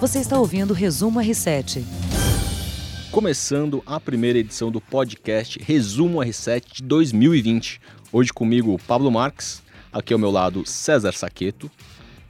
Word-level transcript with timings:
Você 0.00 0.20
está 0.20 0.38
ouvindo 0.38 0.70
o 0.70 0.74
Resumo 0.74 1.18
R7. 1.18 1.82
Começando 3.10 3.82
a 3.84 3.98
primeira 3.98 4.38
edição 4.38 4.70
do 4.70 4.80
podcast 4.80 5.58
Resumo 5.60 6.18
R7 6.18 6.76
de 6.76 6.82
2020. 6.84 7.80
Hoje 8.12 8.32
comigo 8.32 8.78
Pablo 8.86 9.10
Marques, 9.10 9.60
aqui 9.92 10.12
ao 10.12 10.18
meu 10.20 10.30
lado 10.30 10.64
César 10.64 11.10
Saqueto 11.10 11.68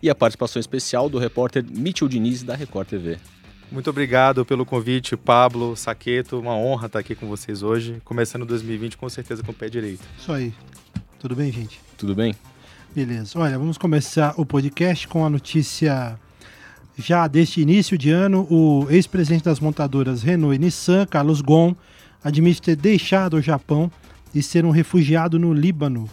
e 0.03 0.09
a 0.09 0.15
participação 0.15 0.59
especial 0.59 1.11
do 1.11 1.19
repórter 1.19 1.63
Mitchell 1.63 2.09
Diniz 2.09 2.43
da 2.43 2.57
Record 2.57 2.89
TV. 2.89 3.19
Muito 3.71 3.91
obrigado 3.91 4.47
pelo 4.47 4.65
convite, 4.65 5.15
Pablo, 5.15 5.77
Saqueto. 5.77 6.41
Uma 6.41 6.55
honra 6.55 6.87
estar 6.87 7.01
aqui 7.01 7.15
com 7.15 7.27
vocês 7.27 7.63
hoje. 7.63 8.01
Começando 8.03 8.47
2020 8.47 8.97
com 8.97 9.11
certeza 9.11 9.43
com 9.43 9.53
o 9.53 9.55
pé 9.55 9.69
direito. 9.69 10.01
Isso 10.19 10.33
aí. 10.33 10.55
Tudo 11.19 11.37
bem, 11.37 11.53
gente? 11.53 11.79
Tudo 11.99 12.15
bem? 12.15 12.35
Beleza. 12.97 13.39
Olha, 13.39 13.59
vamos 13.59 13.77
começar 13.77 14.33
o 14.39 14.47
podcast 14.47 15.07
com 15.07 15.23
a 15.23 15.29
notícia 15.29 16.19
já 16.99 17.29
deste 17.29 17.61
início 17.61 17.97
de 17.97 18.11
ano, 18.11 18.47
o 18.51 18.87
ex-presidente 18.91 19.45
das 19.45 19.61
montadoras 19.61 20.23
Renault 20.23 20.57
e 20.57 20.59
Nissan, 20.59 21.07
Carlos 21.07 21.41
Ghosn, 21.41 21.77
admite 22.23 22.61
ter 22.61 22.77
deixado 22.77 23.35
o 23.35 23.43
Japão 23.43 23.91
e 24.35 24.43
ser 24.43 24.65
um 24.65 24.71
refugiado 24.71 25.39
no 25.39 25.53
Líbano, 25.53 26.09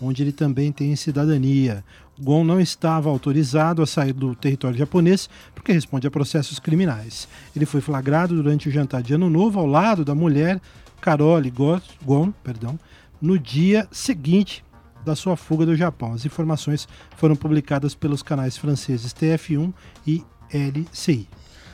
onde 0.00 0.22
ele 0.22 0.32
também 0.32 0.72
tem 0.72 0.96
cidadania. 0.96 1.84
Gon 2.18 2.42
não 2.42 2.60
estava 2.60 3.08
autorizado 3.08 3.82
a 3.82 3.86
sair 3.86 4.12
do 4.12 4.34
território 4.34 4.78
japonês 4.78 5.28
porque 5.54 5.72
responde 5.72 6.06
a 6.06 6.10
processos 6.10 6.58
criminais. 6.58 7.28
Ele 7.54 7.66
foi 7.66 7.80
flagrado 7.80 8.34
durante 8.34 8.68
o 8.68 8.72
jantar 8.72 9.02
de 9.02 9.14
Ano 9.14 9.30
Novo 9.30 9.58
ao 9.58 9.66
lado 9.66 10.04
da 10.04 10.14
mulher 10.14 10.60
Carole 11.00 11.50
Gon, 11.50 12.32
perdão, 12.42 12.78
no 13.20 13.38
dia 13.38 13.86
seguinte 13.90 14.64
da 15.04 15.14
sua 15.14 15.36
fuga 15.36 15.66
do 15.66 15.76
Japão. 15.76 16.12
As 16.12 16.24
informações 16.24 16.88
foram 17.16 17.36
publicadas 17.36 17.94
pelos 17.94 18.22
canais 18.22 18.56
franceses 18.56 19.12
TF1 19.12 19.72
e 20.06 20.22
LCI. 20.52 21.28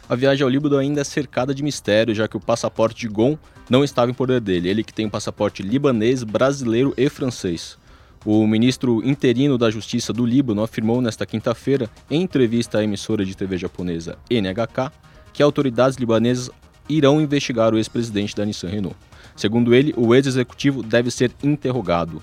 A 0.08 0.14
viagem 0.14 0.44
ao 0.44 0.48
Líbano 0.48 0.76
ainda 0.76 1.00
é 1.00 1.04
cercada 1.04 1.52
de 1.52 1.64
mistério, 1.64 2.14
já 2.14 2.28
que 2.28 2.36
o 2.36 2.40
passaporte 2.40 3.00
de 3.00 3.08
Gon 3.08 3.36
não 3.68 3.82
estava 3.82 4.10
em 4.10 4.14
poder 4.14 4.40
dele. 4.40 4.68
Ele 4.68 4.84
que 4.84 4.94
tem 4.94 5.06
um 5.06 5.10
passaporte 5.10 5.62
libanês, 5.62 6.22
brasileiro 6.22 6.94
e 6.96 7.08
francês. 7.08 7.76
O 8.24 8.46
ministro 8.46 9.04
interino 9.04 9.58
da 9.58 9.70
Justiça 9.70 10.12
do 10.12 10.24
Líbano 10.24 10.62
afirmou 10.62 11.00
nesta 11.00 11.26
quinta-feira, 11.26 11.90
em 12.10 12.22
entrevista 12.22 12.78
à 12.78 12.84
emissora 12.84 13.24
de 13.24 13.36
TV 13.36 13.58
japonesa 13.58 14.16
NHK, 14.30 14.92
que 15.32 15.42
autoridades 15.42 15.98
libanesas 15.98 16.50
irão 16.88 17.20
investigar 17.20 17.74
o 17.74 17.76
ex-presidente 17.76 18.34
da 18.34 18.44
Nissan 18.44 18.68
Renault. 18.68 18.96
Segundo 19.36 19.74
ele, 19.74 19.92
o 19.96 20.14
ex-executivo 20.14 20.82
deve 20.82 21.10
ser 21.10 21.32
interrogado. 21.42 22.22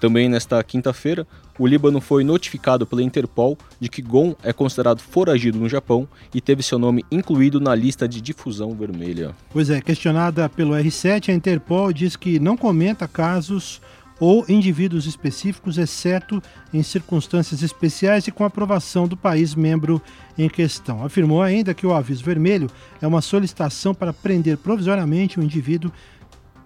Também 0.00 0.28
nesta 0.28 0.62
quinta-feira, 0.62 1.26
o 1.58 1.66
Líbano 1.66 2.00
foi 2.00 2.22
notificado 2.22 2.86
pela 2.86 3.02
Interpol 3.02 3.56
de 3.80 3.88
que 3.88 4.02
Gon 4.02 4.34
é 4.42 4.52
considerado 4.52 5.00
foragido 5.00 5.58
no 5.58 5.68
Japão 5.68 6.06
e 6.34 6.40
teve 6.40 6.62
seu 6.62 6.78
nome 6.78 7.04
incluído 7.10 7.60
na 7.60 7.74
lista 7.74 8.06
de 8.06 8.20
difusão 8.20 8.74
vermelha. 8.74 9.34
Pois 9.50 9.70
é, 9.70 9.80
questionada 9.80 10.48
pelo 10.48 10.74
R7, 10.74 11.30
a 11.30 11.32
Interpol 11.32 11.92
diz 11.92 12.14
que 12.14 12.38
não 12.38 12.56
comenta 12.56 13.08
casos 13.08 13.80
ou 14.18 14.44
indivíduos 14.48 15.06
específicos, 15.06 15.76
exceto 15.76 16.42
em 16.72 16.82
circunstâncias 16.82 17.62
especiais 17.62 18.26
e 18.26 18.32
com 18.32 18.44
aprovação 18.44 19.06
do 19.06 19.16
país 19.16 19.54
membro 19.54 20.00
em 20.38 20.48
questão. 20.48 21.04
Afirmou 21.04 21.42
ainda 21.42 21.74
que 21.74 21.86
o 21.86 21.92
aviso 21.92 22.24
vermelho 22.24 22.70
é 23.00 23.06
uma 23.06 23.20
solicitação 23.20 23.94
para 23.94 24.12
prender 24.12 24.56
provisoriamente 24.56 25.38
o 25.38 25.42
indivíduo 25.42 25.92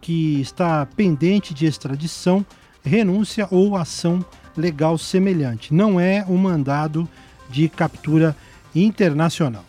que 0.01 0.41
está 0.41 0.87
pendente 0.87 1.53
de 1.53 1.67
extradição 1.67 2.45
renúncia 2.83 3.47
ou 3.51 3.77
ação 3.77 4.25
legal 4.57 4.99
semelhante. 4.99 5.73
Não 5.73 5.99
é 5.99 6.25
um 6.29 6.37
mandado 6.37 7.09
de 7.49 7.69
captura 7.69 8.37
internacional. 8.75 9.65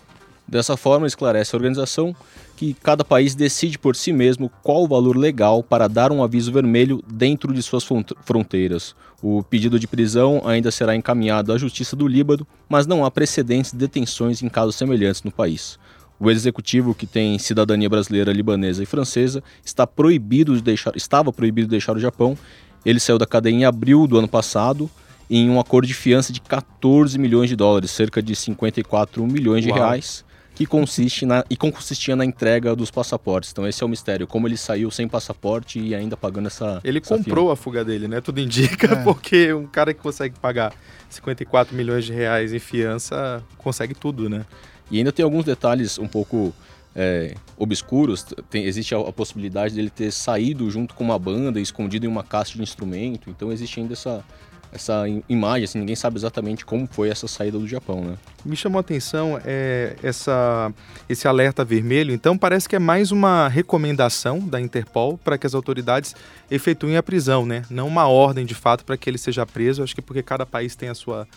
Dessa 0.48 0.76
forma, 0.76 1.08
esclarece 1.08 1.56
a 1.56 1.58
organização 1.58 2.16
que 2.58 2.74
cada 2.76 3.04
país 3.04 3.34
decide 3.34 3.80
por 3.80 3.96
si 3.96 4.12
mesmo 4.12 4.52
qual 4.62 4.84
o 4.84 4.88
valor 4.88 5.16
legal 5.16 5.64
para 5.64 5.88
dar 5.88 6.12
um 6.12 6.22
aviso 6.22 6.52
vermelho 6.52 7.02
dentro 7.08 7.54
de 7.54 7.64
suas 7.64 7.84
fronteiras. 8.26 8.94
O 9.22 9.42
pedido 9.44 9.80
de 9.80 9.88
prisão 9.88 10.42
ainda 10.46 10.70
será 10.70 10.96
encaminhado 10.96 11.54
à 11.54 11.58
Justiça 11.58 11.96
do 11.96 12.08
Líbano, 12.08 12.46
mas 12.68 12.86
não 12.86 13.06
há 13.06 13.10
precedentes 13.10 13.72
de 13.72 13.78
detenções 13.78 14.44
em 14.44 14.50
casos 14.50 14.76
semelhantes 14.76 15.24
no 15.24 15.32
país. 15.32 15.80
O 16.20 16.30
executivo, 16.30 16.94
que 16.94 17.08
tem 17.08 17.40
cidadania 17.40 17.90
brasileira, 17.90 18.32
libanesa 18.32 18.84
e 18.84 18.86
francesa, 18.86 19.42
está 19.66 19.88
proibido 19.88 20.56
de 20.56 20.62
deixar, 20.62 20.96
estava 20.96 21.34
proibido 21.34 21.66
de 21.66 21.72
deixar 21.72 21.96
o 21.96 22.00
Japão 22.00 22.38
ele 22.86 23.00
saiu 23.00 23.18
da 23.18 23.26
cadeia 23.26 23.54
em 23.54 23.66
abril 23.66 24.08
do 24.08 24.18
ano 24.18 24.28
passado 24.28 24.90
em 25.30 25.50
um 25.50 25.60
acordo 25.60 25.88
de 25.88 25.94
fiança 25.94 26.34
de 26.34 26.42
14 26.42 27.18
milhões 27.18 27.50
de 27.50 27.56
dólares, 27.56 27.92
cerca 27.92 28.22
de 28.22 28.36
54 28.36 29.26
milhões 29.26 29.64
de 29.64 29.70
Uau. 29.70 29.80
reais, 29.80 30.26
que 30.54 30.66
consiste 30.66 31.26
na 31.26 31.46
e 31.50 31.56
consistia 31.56 32.18
na 32.18 32.26
entrega 32.26 32.76
dos 32.76 32.92
passaportes. 32.92 33.52
Então 33.52 33.66
esse 33.66 33.82
é 33.82 33.86
o 33.86 33.90
mistério, 33.90 34.28
como 34.28 34.46
ele 34.46 34.58
saiu 34.58 34.92
sem 34.92 35.08
passaporte 35.08 35.80
e 35.80 35.96
ainda 35.96 36.18
pagando 36.18 36.48
essa 36.48 36.82
Ele 36.84 37.00
essa 37.00 37.16
comprou 37.16 37.50
a 37.50 37.56
fuga 37.56 37.86
dele, 37.86 38.10
né? 38.10 38.20
Tudo 38.20 38.42
indica, 38.42 38.88
é. 38.94 38.96
porque 39.04 39.54
um 39.54 39.66
cara 39.66 39.94
que 39.94 40.02
consegue 40.02 40.38
pagar 40.38 40.74
54 41.10 41.74
milhões 41.76 42.04
de 42.04 42.12
reais 42.12 42.54
em 42.54 42.60
fiança 42.60 43.42
consegue 43.58 43.94
tudo, 43.94 44.30
né? 44.30 44.46
E 44.90 44.98
ainda 44.98 45.14
tem 45.14 45.24
alguns 45.24 45.46
detalhes 45.46 45.98
um 45.98 46.08
pouco 46.08 46.54
é, 46.96 47.36
obscuros, 47.58 48.26
tem, 48.50 48.66
existe 48.66 48.94
a, 48.94 49.00
a, 49.00 49.14
possibilidade 49.14 49.76
dele 49.76 49.90
ter 49.90 50.12
saído 50.12 50.70
junto 50.70 50.94
com 50.94 51.04
uma 51.04 51.18
banda, 51.18 51.60
escondido 51.60 52.06
em 52.06 52.10
uma 52.10 52.24
caixa 52.24 52.56
de 52.56 52.62
instrumento. 52.62 53.30
Então 53.30 53.52
existe 53.52 53.80
ainda 53.80 53.94
essa, 53.94 54.24
essa 54.74 55.04
imagem, 55.28 55.66
assim, 55.66 55.80
ninguém 55.80 55.96
sabe 55.96 56.18
exatamente 56.18 56.66
como 56.66 56.88
foi 56.88 57.10
essa 57.10 57.28
saída 57.28 57.58
do 57.58 57.68
Japão, 57.68 58.04
né? 58.04 58.18
Me 58.44 58.56
chamou 58.56 58.78
a 58.78 58.82
atenção 58.82 59.40
é, 59.46 59.96
essa, 60.04 60.74
esse 61.08 61.28
alerta 61.28 61.64
vermelho, 61.64 62.14
então 62.14 62.38
parece 62.38 62.68
que 62.68 62.76
é 62.76 62.80
mais 62.80 63.12
uma 63.12 63.48
recomendação 63.48 64.40
da 64.40 64.60
Interpol 64.60 65.18
para 65.18 65.38
que 65.38 65.46
as 65.46 65.54
autoridades 65.54 66.16
efetuem 66.50 66.98
a 66.98 67.04
prisão, 67.04 67.46
né? 67.46 67.64
Não 67.70 67.88
uma 67.88 68.08
ordem 68.08 68.46
de 68.46 68.56
fato 68.56 68.84
para 68.84 68.98
que 68.98 69.10
ele 69.10 69.18
seja 69.18 69.46
preso, 69.46 69.84
acho 69.84 69.96
que 69.96 70.02
porque 70.02 70.24
cada 70.24 70.46
país 70.46 70.76
tem 70.76 70.90
a 70.90 70.96
sua 70.96 71.28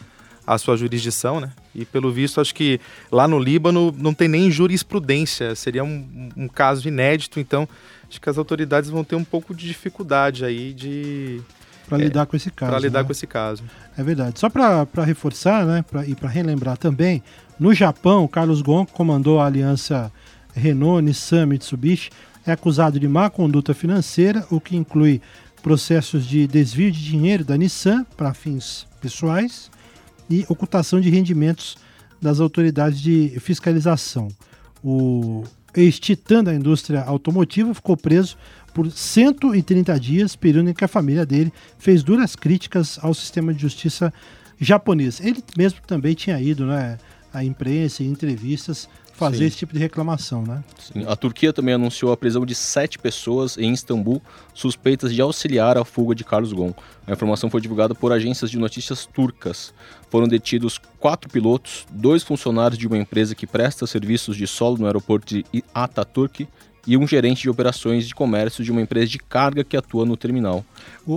a 0.47 0.59
sua 0.59 0.77
jurisdição, 0.77 1.41
né? 1.41 1.51
E 1.75 1.85
pelo 1.85 2.13
visto, 2.13 2.41
acho 2.41 2.55
que 2.55 2.81
lá 3.11 3.27
no 3.27 3.39
Líbano 3.39 3.95
não 3.97 4.13
tem 4.13 4.29
nem 4.29 4.51
jurisprudência, 4.51 5.55
seria 5.55 5.83
um, 5.83 6.31
um 6.37 6.49
caso 6.49 6.87
inédito, 6.87 7.41
então 7.41 7.69
acho 8.09 8.21
que 8.21 8.29
as 8.29 8.39
autoridades 8.39 8.91
vão 8.91 9.03
ter 9.03 9.17
um 9.17 9.25
pouco 9.25 9.55
de 9.55 9.67
dificuldade 9.67 10.45
aí 10.45 10.73
de. 10.73 11.41
Para 11.89 11.99
é, 11.99 12.05
lidar 12.05 12.27
com 12.27 12.37
esse 12.37 12.51
caso. 12.51 12.71
Para 12.71 12.81
lidar 12.81 13.01
né? 13.01 13.05
com 13.07 13.13
esse 13.13 13.27
caso. 13.27 13.63
É 13.97 14.03
verdade. 14.03 14.39
Só 14.39 14.49
para 14.49 15.05
reforçar, 15.05 15.67
né, 15.67 15.85
pra, 15.89 16.07
e 16.07 16.15
para 16.15 16.29
relembrar 16.29 16.77
também, 16.77 17.23
no 17.59 17.75
Japão, 17.75 18.27
Carlos 18.27 18.63
Gon 18.63 18.87
comandou 18.87 19.41
a 19.41 19.47
aliança 19.47 20.11
Renault, 20.55 21.05
Nissan, 21.05 21.47
Mitsubishi, 21.47 22.11
é 22.47 22.53
acusado 22.53 23.01
de 23.01 23.09
má 23.09 23.31
conduta 23.31 23.75
financeira, 23.75 24.47
o 24.51 24.61
que 24.61 24.77
inclui 24.77 25.21
processos 25.63 26.27
de 26.27 26.47
desvio 26.47 26.93
de 26.93 27.03
dinheiro 27.03 27.45
da 27.45 27.57
Nissan 27.57 28.05
para 28.17 28.35
fins 28.35 28.87
pessoais, 29.01 29.71
e 30.29 30.45
ocultação 30.49 31.01
de 31.01 31.11
rendimentos 31.11 31.77
das 32.21 32.41
autoridades 32.41 33.01
de 33.01 33.39
fiscalização. 33.41 34.29
O 34.83 35.45
ex-titã 35.75 36.43
da 36.43 36.55
indústria 36.55 37.03
automotiva 37.03 37.75
ficou 37.75 37.97
preso 37.97 38.37
por 38.73 38.91
130 38.91 39.99
dias, 40.01 40.35
período 40.35 40.71
em 40.71 40.75
que 40.75 40.85
a 40.85 40.89
família 40.89 41.25
dele 41.25 41.53
fez 41.79 42.03
duras 42.03 42.35
críticas 42.35 42.99
ao 43.03 43.15
sistema 43.15 43.55
de 43.55 43.63
justiça 43.63 44.13
japonês. 44.59 45.21
Ele 45.21 45.43
mesmo 45.57 45.81
também 45.87 46.15
tinha 46.15 46.41
ido 46.41 46.67
né, 46.67 46.99
à 47.33 47.45
imprensa 47.45 48.03
e 48.03 48.07
entrevistas 48.07 48.89
fazer 49.15 49.39
Sim. 49.39 49.45
esse 49.45 49.57
tipo 49.57 49.73
de 49.73 49.79
reclamação, 49.79 50.43
né? 50.43 50.63
Sim. 50.79 51.05
A 51.07 51.15
Turquia 51.15 51.53
também 51.53 51.75
anunciou 51.75 52.13
a 52.13 52.17
prisão 52.17 52.45
de 52.45 52.55
sete 52.55 52.99
pessoas 52.99 53.57
em 53.57 53.73
Istambul 53.73 54.21
suspeitas 54.53 55.15
de 55.15 55.23
auxiliar 55.23 55.79
a 55.79 55.85
fuga 55.85 56.15
de 56.15 56.25
Carlos 56.25 56.53
Ghosn. 56.53 56.75
A 57.07 57.13
informação 57.13 57.49
foi 57.49 57.61
divulgada 57.61 57.95
por 57.95 58.13
agências 58.13 58.51
de 58.51 58.59
notícias 58.59 59.07
turcas. 59.07 59.73
Foram 60.11 60.27
detidos 60.27 60.81
quatro 60.99 61.31
pilotos, 61.31 61.87
dois 61.91 62.23
funcionários 62.25 62.77
de 62.77 62.87
uma 62.89 62.99
empresa 62.99 63.35
que 63.35 63.47
presta 63.47 63.87
serviços 63.87 64.37
de 64.37 64.47
solo 64.47 64.79
no 64.79 64.87
aeroporto 64.87 65.27
de 65.27 65.45
Ataturk 65.73 66.49
e 66.87 66.97
um 66.97 67.07
gerente 67.07 67.43
de 67.43 67.51
operações 67.51 68.07
de 68.07 68.15
comércio 68.15 68.65
de 68.65 68.73
uma 68.73 68.83
empresa 68.83 69.07
de 69.07 69.19
carga 69.19 69.63
que 69.63 69.77
atua 69.77 70.05
no 70.05 70.17
terminal. 70.17 70.65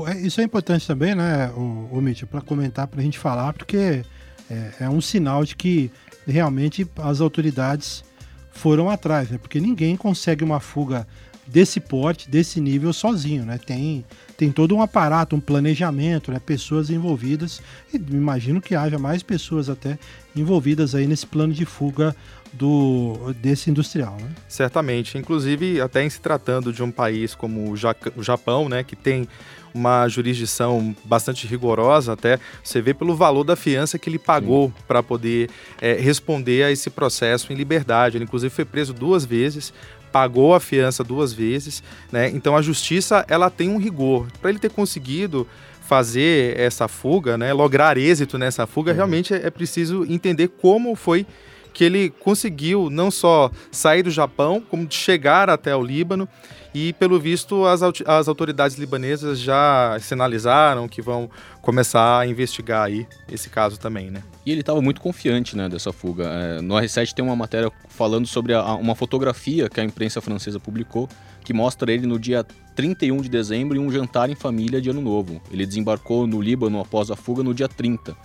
É, 0.08 0.20
isso 0.22 0.40
é 0.40 0.44
importante 0.44 0.86
também, 0.86 1.16
né, 1.16 1.52
o, 1.58 1.90
o 1.92 2.02
Mitch, 2.02 2.24
para 2.24 2.42
comentar, 2.42 2.88
para 2.88 3.00
a 3.00 3.04
gente 3.04 3.18
falar, 3.18 3.54
porque 3.54 4.04
é, 4.50 4.72
é 4.82 4.90
um 4.90 5.02
sinal 5.02 5.44
de 5.44 5.56
que 5.56 5.92
realmente 6.28 6.88
as 6.98 7.22
autoridades 7.22 8.04
foram 8.52 8.90
atrás, 8.90 9.30
né? 9.30 9.38
Porque 9.38 9.60
ninguém 9.60 9.96
consegue 9.96 10.44
uma 10.44 10.60
fuga 10.60 11.08
desse 11.48 11.80
porte, 11.80 12.30
desse 12.30 12.60
nível 12.60 12.92
sozinho, 12.92 13.46
né? 13.46 13.58
Tem, 13.58 14.04
tem 14.36 14.52
todo 14.52 14.76
um 14.76 14.82
aparato, 14.82 15.36
um 15.36 15.40
planejamento, 15.40 16.32
né? 16.32 16.40
Pessoas 16.40 16.90
envolvidas 16.90 17.62
e 17.94 17.98
imagino 17.98 18.60
que 18.60 18.76
haja 18.76 19.00
mais 19.00 19.24
pessoas 19.24 19.70
até 19.70 19.98
envolvidas 20.36 20.94
aí 20.94 21.08
nesse 21.08 21.26
plano 21.26 21.54
de 21.54 21.66
fuga 21.66 22.16
do 22.52 23.34
desse 23.42 23.70
industrial, 23.70 24.18
né? 24.20 24.30
Certamente, 24.48 25.18
inclusive 25.18 25.80
até 25.80 26.04
em 26.04 26.10
se 26.10 26.20
tratando 26.20 26.74
de 26.74 26.84
um 26.84 26.92
país 26.92 27.34
como 27.34 27.72
o 27.72 28.24
Japão, 28.24 28.68
né, 28.68 28.84
que 28.84 28.96
tem 28.96 29.28
uma 29.78 30.08
jurisdição 30.08 30.96
bastante 31.04 31.46
rigorosa 31.46 32.14
até, 32.14 32.40
você 32.64 32.82
vê 32.82 32.94
pelo 32.94 33.16
valor 33.16 33.44
da 33.44 33.56
fiança 33.56 34.00
que 34.00 34.10
ele 34.10 34.20
pagou 34.20 34.74
para 34.88 35.04
poder 35.04 35.50
é, 35.80 35.94
responder 35.94 36.64
a 36.64 36.72
esse 36.72 36.90
processo 36.90 37.54
em 37.54 37.56
liberdade. 37.56 38.18
Ele 38.18 38.26
inclusive 38.26 38.54
foi 38.54 38.66
preso 38.66 38.94
duas 38.94 39.24
vezes, 39.24 39.72
pagou 40.12 40.56
a 40.56 40.60
fiança 40.60 41.04
duas 41.04 41.32
vezes, 41.32 41.84
né? 42.12 42.30
Então 42.30 42.56
a 42.56 42.62
justiça 42.62 43.26
ela 43.30 43.50
tem 43.50 43.70
um 43.70 43.78
rigor 43.78 44.28
para 44.42 44.50
ele 44.50 44.60
ter 44.60 44.72
conseguido 44.72 45.48
fazer 45.82 46.60
essa 46.60 46.88
fuga, 46.88 47.38
né? 47.38 47.54
Lograr 47.54 47.98
êxito 47.98 48.38
nessa 48.38 48.66
fuga, 48.66 48.92
uhum. 48.92 48.98
realmente 48.98 49.34
é, 49.34 49.48
é 49.48 49.50
preciso 49.50 50.06
entender 50.06 50.50
como 50.50 50.96
foi 50.96 51.26
que 51.78 51.84
ele 51.84 52.10
conseguiu 52.10 52.90
não 52.90 53.12
só 53.12 53.52
sair 53.72 54.02
do 54.02 54.10
Japão, 54.10 54.60
como 54.60 54.88
chegar 54.90 55.48
até 55.48 55.76
o 55.76 55.84
Líbano. 55.84 56.28
E, 56.80 56.94
pelo 56.94 57.20
visto, 57.20 57.66
as, 57.66 57.82
as 58.06 58.28
autoridades 58.28 58.78
libanesas 58.78 59.40
já 59.40 59.98
sinalizaram 60.00 60.88
que 60.88 61.02
vão 61.02 61.28
começar 61.60 62.20
a 62.20 62.28
investigar 62.28 62.84
aí 62.84 63.08
esse 63.32 63.50
caso 63.50 63.80
também, 63.80 64.12
né? 64.12 64.22
E 64.46 64.52
ele 64.52 64.60
estava 64.60 64.80
muito 64.80 65.02
confiante 65.02 65.58
né, 65.58 65.68
dessa 65.68 65.92
fuga. 65.92 66.26
É, 66.26 66.62
no 66.62 66.76
R7 66.76 67.14
tem 67.14 67.26
uma 67.26 67.36
matéria 67.36 67.72
falando 67.90 68.28
sobre 68.28 68.54
a, 68.54 68.76
uma 68.76 68.94
fotografia 68.94 69.68
que 69.68 69.82
a 69.82 69.84
imprensa 69.84 70.22
francesa 70.22 70.60
publicou 70.60 71.10
que 71.44 71.52
mostra 71.52 71.92
ele 71.92 72.06
no 72.06 72.20
dia 72.20 72.46
31 72.76 73.22
de 73.22 73.30
dezembro 73.30 73.76
em 73.76 73.80
um 73.80 73.92
jantar 73.92 74.30
em 74.30 74.36
família 74.36 74.80
de 74.80 74.92
Ano 74.92 75.02
Novo. 75.02 75.42
Ele 75.50 75.66
desembarcou 75.66 76.28
no 76.28 76.40
Líbano 76.40 76.80
após 76.80 77.10
a 77.10 77.16
fuga 77.16 77.42
no 77.42 77.56
dia 77.56 77.68
30. 77.68 78.16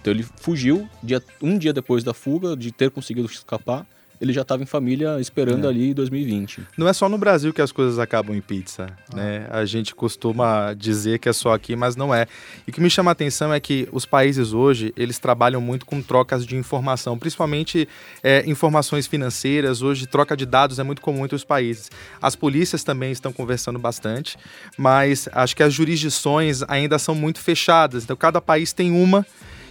Então 0.00 0.14
ele 0.14 0.24
fugiu 0.40 0.88
dia, 1.02 1.22
um 1.42 1.58
dia 1.58 1.74
depois 1.74 2.02
da 2.02 2.14
fuga, 2.14 2.56
de 2.56 2.72
ter 2.72 2.90
conseguido 2.90 3.26
escapar, 3.26 3.86
ele 4.20 4.32
já 4.32 4.42
estava 4.42 4.62
em 4.62 4.66
família 4.66 5.20
esperando 5.20 5.66
é. 5.66 5.68
ali 5.68 5.90
em 5.90 5.94
2020. 5.94 6.66
Não 6.76 6.88
é 6.88 6.92
só 6.92 7.08
no 7.08 7.16
Brasil 7.18 7.52
que 7.52 7.62
as 7.62 7.72
coisas 7.72 7.98
acabam 7.98 8.36
em 8.36 8.40
pizza, 8.40 8.88
ah. 9.12 9.16
né? 9.16 9.46
A 9.50 9.64
gente 9.64 9.94
costuma 9.94 10.74
dizer 10.74 11.18
que 11.18 11.28
é 11.28 11.32
só 11.32 11.54
aqui, 11.54 11.76
mas 11.76 11.96
não 11.96 12.14
é. 12.14 12.26
E 12.66 12.70
o 12.70 12.74
que 12.74 12.80
me 12.80 12.90
chama 12.90 13.10
a 13.10 13.12
atenção 13.12 13.52
é 13.52 13.60
que 13.60 13.88
os 13.92 14.04
países 14.04 14.52
hoje, 14.52 14.92
eles 14.96 15.18
trabalham 15.18 15.60
muito 15.60 15.86
com 15.86 16.02
trocas 16.02 16.44
de 16.44 16.56
informação, 16.56 17.18
principalmente 17.18 17.88
é, 18.22 18.42
informações 18.46 19.06
financeiras. 19.06 19.82
Hoje, 19.82 20.06
troca 20.06 20.36
de 20.36 20.46
dados 20.46 20.78
é 20.78 20.82
muito 20.82 21.00
comum 21.00 21.24
entre 21.24 21.36
os 21.36 21.44
países. 21.44 21.90
As 22.20 22.34
polícias 22.34 22.82
também 22.82 23.12
estão 23.12 23.32
conversando 23.32 23.78
bastante, 23.78 24.36
mas 24.76 25.28
acho 25.32 25.54
que 25.54 25.62
as 25.62 25.72
jurisdições 25.72 26.62
ainda 26.66 26.98
são 26.98 27.14
muito 27.14 27.40
fechadas. 27.40 28.04
Então, 28.04 28.16
cada 28.16 28.40
país 28.40 28.72
tem 28.72 28.90
uma 28.90 29.24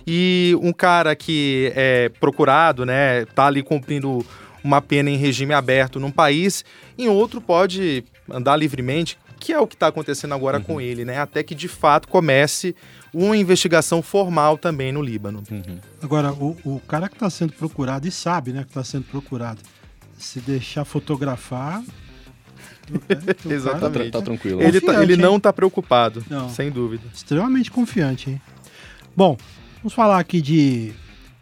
e 0.08 0.58
um 0.62 0.72
cara 0.72 1.14
que 1.18 1.74
é 1.76 2.08
procurado, 2.08 2.86
né, 2.86 3.26
tá 3.26 3.48
ali 3.48 3.62
cumprindo 3.62 4.26
uma 4.64 4.82
pena 4.82 5.10
em 5.10 5.18
regime 5.18 5.54
aberto 5.54 6.00
num 6.00 6.12
país, 6.12 6.64
em 6.98 7.10
outro 7.10 7.42
pode 7.42 8.06
andar 8.32 8.56
livremente, 8.56 9.18
que 9.38 9.52
é 9.52 9.60
o 9.60 9.68
que 9.68 9.76
está 9.76 9.88
acontecendo 9.88 10.34
agora 10.34 10.58
uhum. 10.58 10.64
com 10.64 10.82
ele, 10.82 11.06
né? 11.06 11.20
Até 11.20 11.44
que 11.44 11.54
de 11.54 11.68
fato 11.68 12.08
comece 12.08 12.76
uma 13.14 13.38
investigação 13.38 14.02
formal 14.02 14.58
também 14.58 14.92
no 14.92 15.02
Líbano. 15.02 15.44
Uhum. 15.52 15.78
Agora, 16.02 16.32
o, 16.34 16.58
o 16.64 16.82
cara 16.88 17.08
que 17.08 17.16
está 17.16 17.30
sendo 17.30 17.54
procurado 17.54 18.08
e 18.08 18.12
sabe, 18.12 18.52
né, 18.52 18.64
que 18.64 18.70
está 18.70 18.84
sendo 18.84 19.04
procurado, 19.04 19.60
se 20.18 20.40
deixar 20.40 20.86
fotografar, 20.86 21.84
Exatamente. 23.50 24.12
Tá, 24.12 24.20
tá 24.20 24.26
tranquilo. 24.26 24.62
Ele, 24.62 24.80
tá, 24.80 25.04
ele 25.04 25.18
não 25.18 25.36
está 25.36 25.52
preocupado, 25.52 26.24
não. 26.30 26.50
sem 26.50 26.72
dúvida. 26.72 27.04
Extremamente 27.14 27.70
confiante, 27.70 28.30
hein? 28.30 28.42
Bom, 29.16 29.38
Vamos 29.78 29.94
falar 29.94 30.18
aqui 30.18 30.42
de 30.42 30.92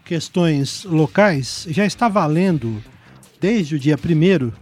questões 0.04 0.84
locais. 0.84 1.66
Já 1.70 1.86
está 1.86 2.06
valendo, 2.06 2.82
desde 3.40 3.76
o 3.76 3.78
dia 3.78 3.96
1 3.96 4.52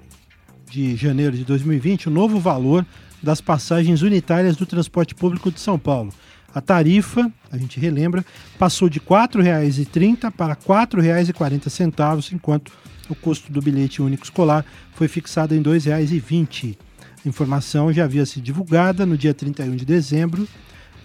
de 0.71 0.95
janeiro 0.95 1.37
de 1.37 1.45
2020, 1.45 2.07
o 2.07 2.11
novo 2.11 2.39
valor 2.39 2.87
das 3.21 3.41
passagens 3.41 4.01
unitárias 4.03 4.55
do 4.55 4.65
transporte 4.65 5.13
público 5.13 5.51
de 5.51 5.59
São 5.59 5.77
Paulo. 5.77 6.15
A 6.55 6.61
tarifa, 6.61 7.29
a 7.51 7.59
gente 7.59 7.81
relembra, 7.81 8.25
passou 8.57 8.89
de 8.89 9.01
R$ 9.01 9.07
4,30 9.07 10.31
para 10.31 10.55
R$ 10.55 10.61
4,40, 10.65 12.33
enquanto 12.33 12.73
o 13.11 13.15
custo 13.17 13.51
do 13.51 13.61
bilhete 13.61 14.01
único 14.01 14.23
escolar 14.23 14.65
foi 14.93 15.09
fixado 15.09 15.53
em 15.53 15.59
R$ 15.59 15.65
2,20. 15.65 16.77
A 17.25 17.29
informação 17.29 17.93
já 17.93 18.05
havia 18.05 18.25
sido 18.25 18.45
divulgada 18.45 19.05
no 19.05 19.19
dia 19.19 19.35
31 19.35 19.75
de 19.75 19.85
dezembro 19.85 20.47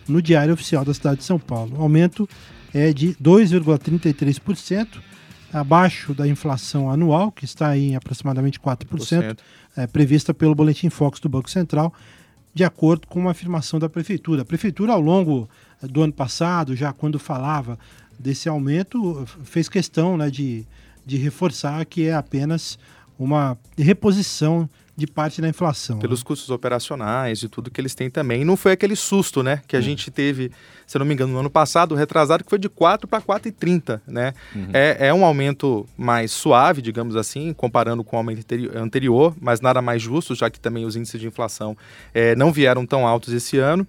no 0.07 0.21
Diário 0.21 0.53
Oficial 0.53 0.85
da 0.85 0.93
cidade 0.93 1.17
de 1.17 1.23
São 1.23 1.39
Paulo. 1.39 1.77
O 1.77 1.81
aumento 1.81 2.29
é 2.73 2.93
de 2.93 3.15
2,33%, 3.15 4.87
abaixo 5.51 6.13
da 6.13 6.27
inflação 6.27 6.89
anual, 6.89 7.31
que 7.31 7.45
está 7.45 7.75
em 7.77 7.95
aproximadamente 7.95 8.59
4%, 8.59 9.37
é, 9.75 9.87
prevista 9.87 10.33
pelo 10.33 10.55
Boletim 10.55 10.89
Fox 10.89 11.19
do 11.19 11.29
Banco 11.29 11.49
Central, 11.49 11.93
de 12.53 12.63
acordo 12.63 13.07
com 13.07 13.19
uma 13.19 13.31
afirmação 13.31 13.79
da 13.79 13.89
Prefeitura. 13.89 14.41
A 14.41 14.45
Prefeitura, 14.45 14.93
ao 14.93 15.01
longo 15.01 15.49
é, 15.81 15.87
do 15.87 16.01
ano 16.01 16.13
passado, 16.13 16.75
já 16.75 16.93
quando 16.93 17.17
falava 17.17 17.77
desse 18.17 18.49
aumento, 18.49 19.25
fez 19.43 19.69
questão 19.69 20.17
né, 20.17 20.29
de, 20.29 20.65
de 21.05 21.17
reforçar 21.17 21.83
que 21.85 22.05
é 22.07 22.13
apenas 22.13 22.77
uma 23.19 23.57
reposição 23.77 24.69
de 24.99 25.07
parte 25.07 25.41
da 25.41 25.47
inflação. 25.47 25.97
Pelos 25.97 26.19
né? 26.19 26.25
custos 26.25 26.49
operacionais 26.49 27.41
e 27.41 27.47
tudo 27.47 27.71
que 27.71 27.79
eles 27.79 27.95
têm 27.95 28.09
também. 28.09 28.41
E 28.41 28.45
não 28.45 28.57
foi 28.57 28.73
aquele 28.73 28.95
susto, 28.95 29.41
né, 29.41 29.61
que 29.65 29.75
a 29.75 29.79
uhum. 29.79 29.85
gente 29.85 30.11
teve, 30.11 30.51
se 30.85 30.97
eu 30.97 30.99
não 30.99 31.05
me 31.05 31.13
engano, 31.13 31.31
no 31.31 31.39
ano 31.39 31.49
passado, 31.49 31.95
retrasado, 31.95 32.43
que 32.43 32.49
foi 32.49 32.59
de 32.59 32.67
4 32.67 33.07
para 33.07 33.21
4,30, 33.21 34.01
né? 34.05 34.33
Uhum. 34.53 34.67
É, 34.73 35.07
é 35.07 35.13
um 35.13 35.23
aumento 35.23 35.87
mais 35.97 36.31
suave, 36.31 36.81
digamos 36.81 37.15
assim, 37.15 37.53
comparando 37.53 38.03
com 38.03 38.17
o 38.17 38.19
aumento 38.19 38.45
anterior, 38.75 39.33
mas 39.39 39.61
nada 39.61 39.81
mais 39.81 40.01
justo, 40.01 40.35
já 40.35 40.49
que 40.49 40.59
também 40.59 40.85
os 40.85 40.97
índices 40.97 41.19
de 41.19 41.27
inflação 41.27 41.77
é, 42.13 42.35
não 42.35 42.51
vieram 42.51 42.85
tão 42.85 43.07
altos 43.07 43.33
esse 43.33 43.57
ano. 43.57 43.87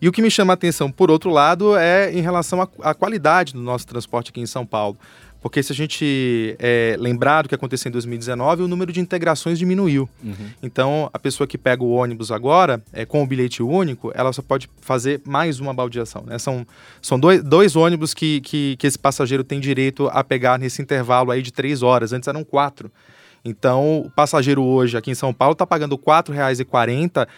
E 0.00 0.08
o 0.08 0.12
que 0.12 0.22
me 0.22 0.30
chama 0.30 0.52
a 0.52 0.54
atenção, 0.54 0.92
por 0.92 1.10
outro 1.10 1.28
lado, 1.28 1.76
é 1.76 2.12
em 2.12 2.20
relação 2.20 2.62
à 2.82 2.94
qualidade 2.94 3.52
do 3.52 3.60
nosso 3.60 3.84
transporte 3.84 4.30
aqui 4.30 4.40
em 4.40 4.46
São 4.46 4.64
Paulo. 4.64 4.96
Porque 5.40 5.62
se 5.62 5.72
a 5.72 5.74
gente 5.74 6.56
é, 6.58 6.96
lembrar 6.98 7.42
do 7.42 7.48
que 7.48 7.54
aconteceu 7.54 7.88
em 7.88 7.92
2019, 7.92 8.64
o 8.64 8.68
número 8.68 8.92
de 8.92 9.00
integrações 9.00 9.58
diminuiu. 9.58 10.08
Uhum. 10.22 10.34
Então, 10.62 11.08
a 11.12 11.18
pessoa 11.18 11.46
que 11.46 11.56
pega 11.56 11.82
o 11.82 11.90
ônibus 11.90 12.32
agora, 12.32 12.82
é, 12.92 13.04
com 13.04 13.22
o 13.22 13.26
bilhete 13.26 13.62
único, 13.62 14.10
ela 14.14 14.32
só 14.32 14.42
pode 14.42 14.68
fazer 14.80 15.20
mais 15.24 15.60
uma 15.60 15.72
baldeação. 15.72 16.24
Né? 16.26 16.38
São, 16.38 16.66
são 17.00 17.20
dois, 17.20 17.42
dois 17.42 17.76
ônibus 17.76 18.12
que, 18.12 18.40
que, 18.40 18.76
que 18.76 18.86
esse 18.86 18.98
passageiro 18.98 19.44
tem 19.44 19.60
direito 19.60 20.08
a 20.12 20.24
pegar 20.24 20.58
nesse 20.58 20.82
intervalo 20.82 21.30
aí 21.30 21.40
de 21.40 21.52
três 21.52 21.82
horas. 21.82 22.12
Antes 22.12 22.26
eram 22.26 22.42
quatro. 22.42 22.90
Então, 23.44 24.00
o 24.00 24.10
passageiro 24.10 24.62
hoje 24.62 24.96
aqui 24.96 25.12
em 25.12 25.14
São 25.14 25.32
Paulo 25.32 25.52
está 25.52 25.64
pagando 25.66 25.94
R$ 25.94 26.02
4,40 26.02 27.28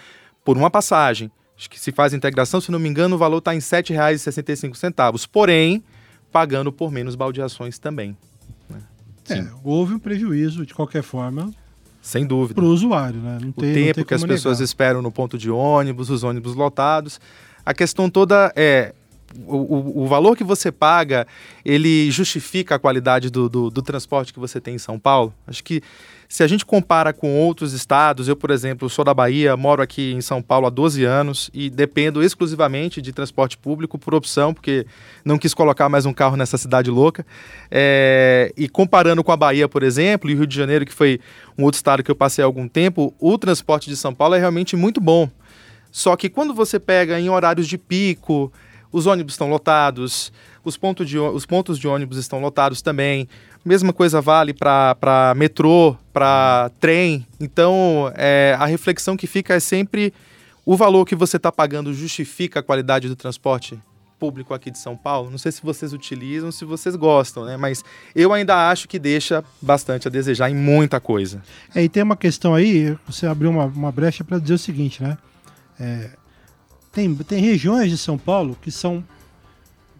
por 0.42 0.56
uma 0.56 0.70
passagem. 0.70 1.30
Acho 1.56 1.68
que 1.68 1.78
se 1.78 1.92
faz 1.92 2.14
integração, 2.14 2.58
se 2.58 2.72
não 2.72 2.78
me 2.78 2.88
engano, 2.88 3.16
o 3.16 3.18
valor 3.18 3.38
está 3.38 3.54
em 3.54 3.58
R$ 3.58 3.62
7,65. 3.62 5.28
Porém, 5.30 5.84
pagando 6.30 6.72
por 6.72 6.90
menos 6.90 7.14
baldeações 7.14 7.78
também. 7.78 8.16
Né? 8.68 8.80
É, 9.28 9.46
houve 9.62 9.94
um 9.94 9.98
prejuízo, 9.98 10.64
de 10.64 10.74
qualquer 10.74 11.02
forma, 11.02 11.52
sem 12.02 12.26
dúvida. 12.26 12.54
Para 12.54 12.64
o 12.64 12.68
usuário, 12.68 13.20
né? 13.20 13.38
Não 13.40 13.50
o 13.50 13.52
tem, 13.52 13.74
tempo 13.74 14.04
que 14.04 14.14
as 14.14 14.22
negar. 14.22 14.34
pessoas 14.34 14.60
esperam 14.60 15.02
no 15.02 15.12
ponto 15.12 15.36
de 15.36 15.50
ônibus, 15.50 16.08
os 16.08 16.22
ônibus 16.22 16.54
lotados. 16.54 17.20
A 17.64 17.74
questão 17.74 18.08
toda 18.08 18.52
é 18.56 18.94
o, 19.46 19.56
o, 19.56 20.02
o, 20.04 20.06
valor 20.06 20.36
que 20.36 20.42
você 20.42 20.72
paga, 20.72 21.26
ele 21.64 22.10
justifica 22.10 22.74
a 22.74 22.78
qualidade 22.78 23.30
do, 23.30 23.48
do, 23.48 23.70
do, 23.70 23.82
transporte 23.82 24.32
que 24.32 24.40
você 24.40 24.60
tem 24.60 24.74
em 24.74 24.78
São 24.78 24.98
Paulo? 24.98 25.32
Acho 25.46 25.62
que 25.62 25.82
se 26.30 26.44
a 26.44 26.46
gente 26.46 26.64
compara 26.64 27.12
com 27.12 27.40
outros 27.40 27.72
estados, 27.72 28.28
eu, 28.28 28.36
por 28.36 28.52
exemplo, 28.52 28.88
sou 28.88 29.04
da 29.04 29.12
Bahia, 29.12 29.56
moro 29.56 29.82
aqui 29.82 30.12
em 30.12 30.20
São 30.20 30.40
Paulo 30.40 30.64
há 30.64 30.70
12 30.70 31.04
anos 31.04 31.50
e 31.52 31.68
dependo 31.68 32.22
exclusivamente 32.22 33.02
de 33.02 33.12
transporte 33.12 33.58
público 33.58 33.98
por 33.98 34.14
opção, 34.14 34.54
porque 34.54 34.86
não 35.24 35.36
quis 35.36 35.52
colocar 35.52 35.88
mais 35.88 36.06
um 36.06 36.12
carro 36.12 36.36
nessa 36.36 36.56
cidade 36.56 36.88
louca. 36.88 37.26
É, 37.68 38.52
e 38.56 38.68
comparando 38.68 39.24
com 39.24 39.32
a 39.32 39.36
Bahia, 39.36 39.68
por 39.68 39.82
exemplo, 39.82 40.30
e 40.30 40.34
o 40.34 40.36
Rio 40.36 40.46
de 40.46 40.54
Janeiro, 40.54 40.86
que 40.86 40.92
foi 40.92 41.18
um 41.58 41.64
outro 41.64 41.78
estado 41.78 42.00
que 42.00 42.10
eu 42.12 42.14
passei 42.14 42.44
há 42.44 42.46
algum 42.46 42.68
tempo, 42.68 43.12
o 43.18 43.36
transporte 43.36 43.90
de 43.90 43.96
São 43.96 44.14
Paulo 44.14 44.36
é 44.36 44.38
realmente 44.38 44.76
muito 44.76 45.00
bom. 45.00 45.28
Só 45.90 46.14
que 46.14 46.28
quando 46.28 46.54
você 46.54 46.78
pega 46.78 47.18
em 47.18 47.28
horários 47.28 47.66
de 47.66 47.76
pico, 47.76 48.52
os 48.92 49.06
ônibus 49.06 49.34
estão 49.34 49.50
lotados, 49.50 50.32
os, 50.64 50.76
pontos 50.76 51.08
de, 51.08 51.18
os 51.18 51.46
pontos 51.46 51.78
de 51.78 51.88
ônibus 51.88 52.18
estão 52.18 52.40
lotados 52.40 52.82
também. 52.82 53.28
Mesma 53.64 53.92
coisa 53.92 54.20
vale 54.20 54.54
para 54.54 55.34
metrô, 55.36 55.96
para 56.12 56.70
trem. 56.80 57.26
Então, 57.38 58.10
é, 58.16 58.56
a 58.58 58.64
reflexão 58.64 59.16
que 59.16 59.26
fica 59.26 59.54
é 59.54 59.60
sempre 59.60 60.14
o 60.64 60.76
valor 60.76 61.04
que 61.04 61.14
você 61.14 61.36
está 61.36 61.52
pagando 61.52 61.92
justifica 61.92 62.60
a 62.60 62.62
qualidade 62.62 63.08
do 63.08 63.16
transporte 63.16 63.78
público 64.18 64.52
aqui 64.52 64.70
de 64.70 64.78
São 64.78 64.96
Paulo. 64.96 65.30
Não 65.30 65.38
sei 65.38 65.50
se 65.50 65.62
vocês 65.62 65.92
utilizam, 65.92 66.52
se 66.52 66.64
vocês 66.64 66.94
gostam, 66.94 67.44
né? 67.44 67.56
Mas 67.56 67.82
eu 68.14 68.32
ainda 68.32 68.70
acho 68.70 68.86
que 68.86 68.98
deixa 68.98 69.42
bastante 69.60 70.06
a 70.06 70.10
desejar 70.10 70.50
em 70.50 70.54
muita 70.54 71.00
coisa. 71.00 71.42
É, 71.74 71.82
e 71.82 71.88
tem 71.88 72.02
uma 72.02 72.16
questão 72.16 72.54
aí, 72.54 72.96
você 73.06 73.26
abriu 73.26 73.50
uma, 73.50 73.64
uma 73.64 73.90
brecha 73.90 74.22
para 74.22 74.38
dizer 74.38 74.54
o 74.54 74.58
seguinte, 74.58 75.02
né? 75.02 75.16
É, 75.78 76.10
tem, 76.92 77.14
tem 77.14 77.40
regiões 77.40 77.90
de 77.90 77.96
São 77.96 78.18
Paulo 78.18 78.56
que 78.60 78.70
são 78.70 79.02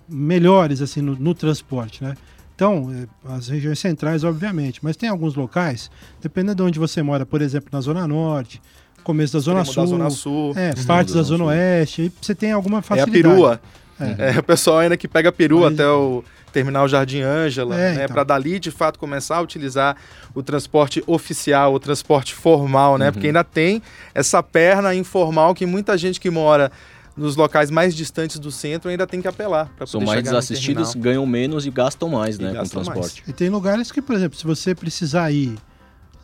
melhores 0.06 0.82
assim 0.82 1.00
no, 1.00 1.16
no 1.16 1.34
transporte, 1.34 2.04
né? 2.04 2.14
Então, 2.60 2.90
é, 2.92 3.32
as 3.34 3.48
regiões 3.48 3.78
centrais, 3.78 4.22
obviamente, 4.22 4.80
mas 4.82 4.94
tem 4.94 5.08
alguns 5.08 5.34
locais, 5.34 5.90
dependendo 6.20 6.56
de 6.56 6.62
onde 6.62 6.78
você 6.78 7.02
mora, 7.02 7.24
por 7.24 7.40
exemplo, 7.40 7.70
na 7.72 7.80
Zona 7.80 8.06
Norte, 8.06 8.60
começo 9.02 9.32
da 9.32 9.38
Zona, 9.38 9.64
Sul, 9.64 9.74
da 9.76 9.86
Zona 9.86 10.10
Sul, 10.10 10.52
é, 10.54 10.74
partes 10.86 11.14
da 11.14 11.22
Zona 11.22 11.44
Oeste, 11.44 12.02
aí 12.02 12.12
você 12.20 12.34
tem 12.34 12.52
alguma 12.52 12.76
É 12.76 12.80
a 12.80 12.82
facilidade. 12.82 13.22
perua. 13.22 13.60
É. 13.98 14.34
É, 14.36 14.38
o 14.38 14.42
pessoal 14.42 14.80
ainda 14.80 14.94
que 14.94 15.08
pega 15.08 15.30
a 15.30 15.32
perua 15.32 15.70
Mas- 15.70 15.80
até 15.80 15.88
o 15.88 16.22
terminal 16.52 16.86
Jardim 16.86 17.22
Ângela, 17.22 17.74
É, 17.74 17.94
né? 17.94 18.04
então. 18.04 18.08
Para 18.14 18.24
dali 18.24 18.58
de 18.58 18.70
fato 18.70 18.98
começar 18.98 19.36
a 19.36 19.40
utilizar 19.40 19.96
o 20.34 20.42
transporte 20.42 21.02
oficial, 21.06 21.72
o 21.72 21.80
transporte 21.80 22.34
formal, 22.34 22.98
né? 22.98 23.10
Porque 23.10 23.28
ainda 23.28 23.42
tem 23.44 23.80
essa 24.14 24.42
perna 24.42 24.94
informal 24.94 25.54
que 25.54 25.64
muita 25.64 25.96
gente 25.96 26.20
que 26.20 26.28
mora 26.28 26.70
nos 27.16 27.36
locais 27.36 27.70
mais 27.70 27.94
distantes 27.94 28.38
do 28.38 28.50
centro 28.50 28.88
ainda 28.90 29.06
tem 29.06 29.20
que 29.20 29.28
apelar 29.28 29.68
para 29.76 29.86
São 29.86 30.00
poder 30.00 30.12
mais 30.12 30.22
desassistidos, 30.22 30.94
ganham 30.94 31.26
menos 31.26 31.66
e 31.66 31.70
gastam 31.70 32.08
mais, 32.08 32.36
E 32.38 32.42
né, 32.42 32.48
com 32.50 32.54
gastam 32.56 32.82
mais. 32.84 32.88
transporte. 32.88 33.24
E 33.28 33.32
tem 33.32 33.48
lugares 33.48 33.90
que, 33.92 34.00
por 34.00 34.14
exemplo, 34.14 34.38
se 34.38 34.44
você 34.44 34.74
precisar 34.74 35.30
ir 35.30 35.56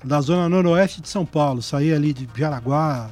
da 0.04 0.20
zona 0.20 0.48
noroeste 0.48 1.00
de 1.00 1.08
São 1.08 1.26
Paulo, 1.26 1.60
sair 1.62 1.92
ali 1.92 2.12
de 2.12 2.28
Jaraguá, 2.36 3.10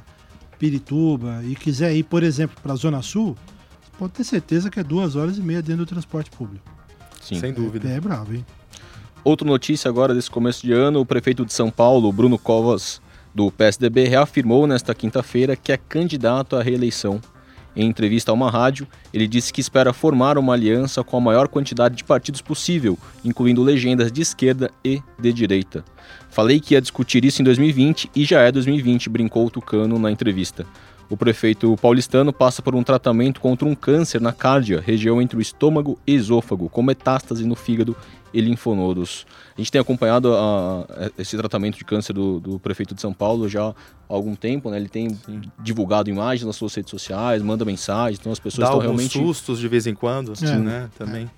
Pirituba 0.59 1.43
e 1.45 1.55
quiser 1.55 1.95
ir, 1.95 2.05
por 2.05 2.23
exemplo, 2.23 2.57
para 2.63 2.73
a 2.73 2.77
Zona 2.77 3.03
Sul, 3.03 3.37
você 3.83 3.91
pode 3.99 4.13
ter 4.13 4.25
certeza 4.25 4.71
que 4.71 4.79
é 4.81 4.85
duas 4.85 5.17
horas 5.17 5.37
e 5.37 5.41
meia 5.41 5.61
dentro 5.61 5.85
do 5.85 5.89
transporte 5.89 6.31
público. 6.31 6.65
Sim. 7.21 7.41
Sem 7.41 7.53
dúvida. 7.53 7.89
É, 7.89 7.97
é 7.97 8.01
bravo, 8.01 8.35
hein? 8.35 8.45
Outra 9.25 9.47
notícia 9.47 9.89
agora 9.89 10.15
desse 10.15 10.31
começo 10.31 10.63
de 10.65 10.73
ano, 10.73 11.01
o 11.01 11.07
prefeito 11.07 11.45
de 11.45 11.53
São 11.53 11.71
Paulo, 11.71 12.13
Bruno 12.13 12.39
Covas, 12.39 13.01
do 13.35 13.51
PSDB, 13.51 14.07
reafirmou 14.07 14.67
nesta 14.67 14.95
quinta-feira 14.95 15.57
que 15.57 15.73
é 15.73 15.77
candidato 15.77 16.55
à 16.57 16.63
reeleição. 16.63 17.21
Em 17.77 17.89
entrevista 17.89 18.31
a 18.31 18.35
uma 18.35 18.51
rádio, 18.51 18.87
ele 19.13 19.27
disse 19.27 19.53
que 19.53 19.61
espera 19.61 19.93
formar 19.93 20.39
uma 20.39 20.53
aliança 20.53 21.03
com 21.03 21.17
a 21.17 21.21
maior 21.21 21.49
quantidade 21.49 21.97
de 21.97 22.05
partidos 22.05 22.41
possível, 22.41 22.99
incluindo 23.25 23.63
legendas 23.63 24.13
de 24.13 24.23
esquerda 24.23 24.71
e 24.85 25.03
de 25.19 25.33
direita. 25.33 25.85
Falei 26.31 26.61
que 26.61 26.75
ia 26.75 26.81
discutir 26.81 27.25
isso 27.25 27.43
em 27.43 27.45
2020 27.45 28.11
e 28.15 28.25
já 28.25 28.41
é 28.41 28.53
2020, 28.53 29.09
brincou 29.09 29.47
o 29.47 29.51
Tucano 29.51 29.99
na 29.99 30.11
entrevista. 30.11 30.67
O 31.11 31.17
prefeito 31.17 31.77
paulistano 31.81 32.33
passa 32.33 32.63
por 32.63 32.75
um 32.75 32.83
tratamento 32.83 33.41
contra 33.41 33.67
um 33.69 33.75
câncer 33.75 34.21
na 34.21 34.33
cárdia, 34.33 34.81
região 34.85 35.21
entre 35.21 35.37
o 35.37 35.41
estômago 35.41 35.99
e 36.07 36.15
esôfago, 36.15 36.69
com 36.69 36.83
metástase 36.83 37.45
no 37.45 37.55
fígado 37.55 37.95
e 38.33 38.41
linfonodos. 38.41 39.27
A 39.57 39.61
gente 39.61 39.71
tem 39.71 39.81
acompanhado 39.81 40.35
a- 40.35 40.87
esse 41.19 41.37
tratamento 41.37 41.77
de 41.79 41.85
câncer 41.85 42.13
do, 42.15 42.41
do 42.41 42.59
prefeito 42.59 42.95
de 42.95 43.01
São 43.01 43.13
Paulo 43.13 43.49
já 43.49 43.69
há 43.69 43.75
algum 44.09 44.35
tempo, 44.35 44.71
né? 44.71 44.77
Ele 44.79 44.89
tem 44.89 45.17
divulgado 45.63 46.11
imagens 46.11 46.45
nas 46.47 46.57
suas 46.57 46.75
redes 46.75 46.91
sociais, 46.91 47.43
manda 47.43 47.65
mensagens, 47.65 48.19
então 48.19 48.33
as 48.33 48.41
pessoas 48.41 48.61
Dá 48.69 48.75
estão 48.75 48.81
alguns 48.81 49.13
realmente... 49.13 49.19
sustos 49.19 49.61
de 49.61 49.69
vez 49.69 49.87
em 49.87 49.95
quando, 49.95 50.33
É. 50.43 50.57
né? 50.57 50.91
Também. 50.99 51.31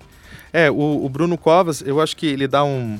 É, 0.51 0.71
o, 0.71 1.05
o 1.05 1.09
Bruno 1.09 1.37
Covas, 1.37 1.81
eu 1.85 2.01
acho 2.01 2.15
que 2.15 2.25
ele 2.25 2.47
dá 2.47 2.63
um, 2.63 2.97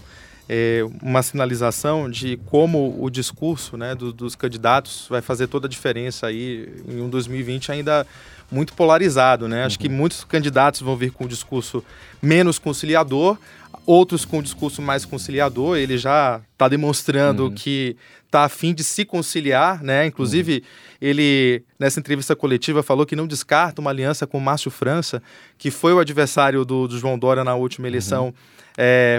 é, 0.50 0.82
uma 1.01 1.22
sinalização 1.24 2.10
de 2.10 2.38
como 2.46 2.96
o 3.04 3.10
discurso 3.10 3.75
né, 3.77 3.94
do- 3.96 4.13
dos 4.13 4.36
candidatos 4.36 5.06
vai 5.10 5.22
fazer 5.22 5.48
toda 5.48 5.68
a 5.68 5.70
diferença 5.70 6.27
aí 6.27 6.70
em 6.88 7.01
um 7.01 7.10
2020 7.10 7.72
ainda 7.72 8.06
muito 8.50 8.74
polarizado, 8.74 9.48
né? 9.48 9.66
Acho 9.66 9.77
que 9.77 9.89
muitos 9.89 10.24
candidatos 10.24 10.80
vão 10.82 10.96
vir 10.96 11.12
com 11.12 11.25
um 11.25 11.27
discurso 11.27 11.84
menos 12.22 12.58
conciliador, 12.58 13.38
outros 13.86 14.24
com 14.24 14.39
um 14.39 14.42
discurso 14.42 14.82
mais 14.82 15.04
conciliador. 15.04 15.75
Ele 15.77 15.98
já 15.98 16.39
está 16.54 16.70
demonstrando 16.70 17.51
que 17.51 17.98
está 18.25 18.46
a 18.46 18.50
fim 18.50 18.74
de 18.74 18.86
se 18.86 19.04
conciliar, 19.04 19.84
né? 19.84 20.06
Inclusive, 20.06 20.63
ele, 21.01 21.62
nessa 21.80 22.00
entrevista 22.00 22.36
coletiva, 22.36 22.82
falou 22.84 23.06
que 23.06 23.16
não 23.16 23.28
descarta 23.28 23.82
uma 23.82 23.90
aliança 23.90 24.26
com 24.26 24.38
o 24.38 24.42
Márcio 24.42 24.72
França, 24.72 25.22
que 25.58 25.72
foi 25.72 25.94
o 25.94 26.00
adversário 26.00 26.66
do, 26.66 26.88
do 26.88 26.98
João 26.98 27.18
Dória 27.18 27.44
na 27.44 27.56
última 27.56 27.88
eleição 27.88 28.34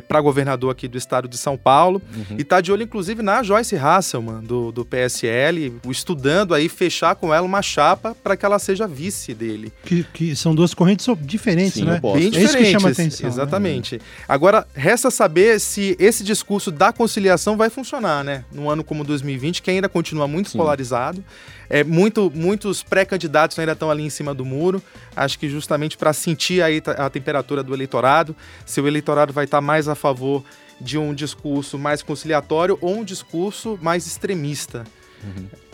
para 0.07 0.21
governador 0.21 0.71
aqui 0.71 0.87
do 0.87 0.97
estado 0.97 1.27
de 1.27 1.37
São 1.37 1.57
Paulo. 1.57 2.01
E 2.39 2.43
está 2.43 2.61
de 2.61 2.71
olho, 2.71 2.85
inclusive, 2.85 3.23
na 3.23 3.43
Joyce 3.43 3.77
Hasselman, 3.77 4.41
do, 4.41 4.71
do 4.71 4.85
PSL, 4.85 5.75
estudando 5.91 6.55
aí 6.55 6.69
fechar 6.69 7.17
com 7.17 7.35
ela 7.35 7.45
uma 7.45 7.61
chapa 7.61 8.15
para 8.15 8.37
que 8.37 8.47
ela 8.47 8.59
seja 8.59 8.87
vice 8.87 9.35
dele. 9.35 9.73
Que, 9.85 10.05
que 10.05 10.37
são 10.37 10.55
duas 10.55 10.75
correntes 10.75 11.07
diferentes, 11.21 11.75
Sim, 11.75 11.85
né? 11.85 12.01
Bem 12.01 12.13
É 12.13 12.19
isso 12.19 12.31
que 12.31 12.39
diferentes. 12.39 12.71
chama 12.71 12.89
atenção, 12.91 13.27
né? 13.27 13.33
Exatamente. 13.33 14.01
Agora, 14.29 14.67
resta 14.75 15.11
saber 15.11 15.59
se 15.59 15.97
esse 15.99 16.23
discurso 16.23 16.71
da 16.71 16.93
conciliação 16.93 17.57
vai 17.57 17.69
funcionar, 17.69 18.23
né? 18.23 18.45
Num 18.53 18.71
ano 18.71 18.85
como 18.85 19.03
2020, 19.03 19.61
que 19.61 19.71
ainda 19.71 19.89
continua 19.89 20.29
muito 20.29 20.51
Sim. 20.51 20.59
polarizado. 20.59 21.25
É, 21.71 21.85
muito, 21.85 22.33
muitos 22.49 22.83
pré-candidatos 22.83 23.59
ainda 23.59 23.73
estão 23.73 23.91
ali 23.91 24.03
em 24.03 24.11
cima 24.11 24.33
do 24.33 24.45
muro. 24.45 24.83
Acho 25.15 25.39
que 25.39 25.51
justamente 25.51 25.99
para 25.99 26.15
sentir 26.15 26.63
aí 26.63 26.83
a 26.97 27.11
temperatura 27.11 27.63
do 27.63 27.75
eleitorado, 27.75 28.35
se 28.65 28.81
o 28.81 28.89
eleitorado 28.89 29.33
vai 29.35 29.45
estar 29.45 29.61
mais 29.61 29.87
a 29.87 29.95
favor 29.95 30.43
de 30.81 30.97
um 30.97 31.13
discurso 31.13 31.79
mais 31.79 32.03
conciliatório 32.03 32.79
ou 32.81 32.97
um 32.97 33.05
discurso 33.05 33.79
mais 33.83 34.07
extremista. 34.07 34.85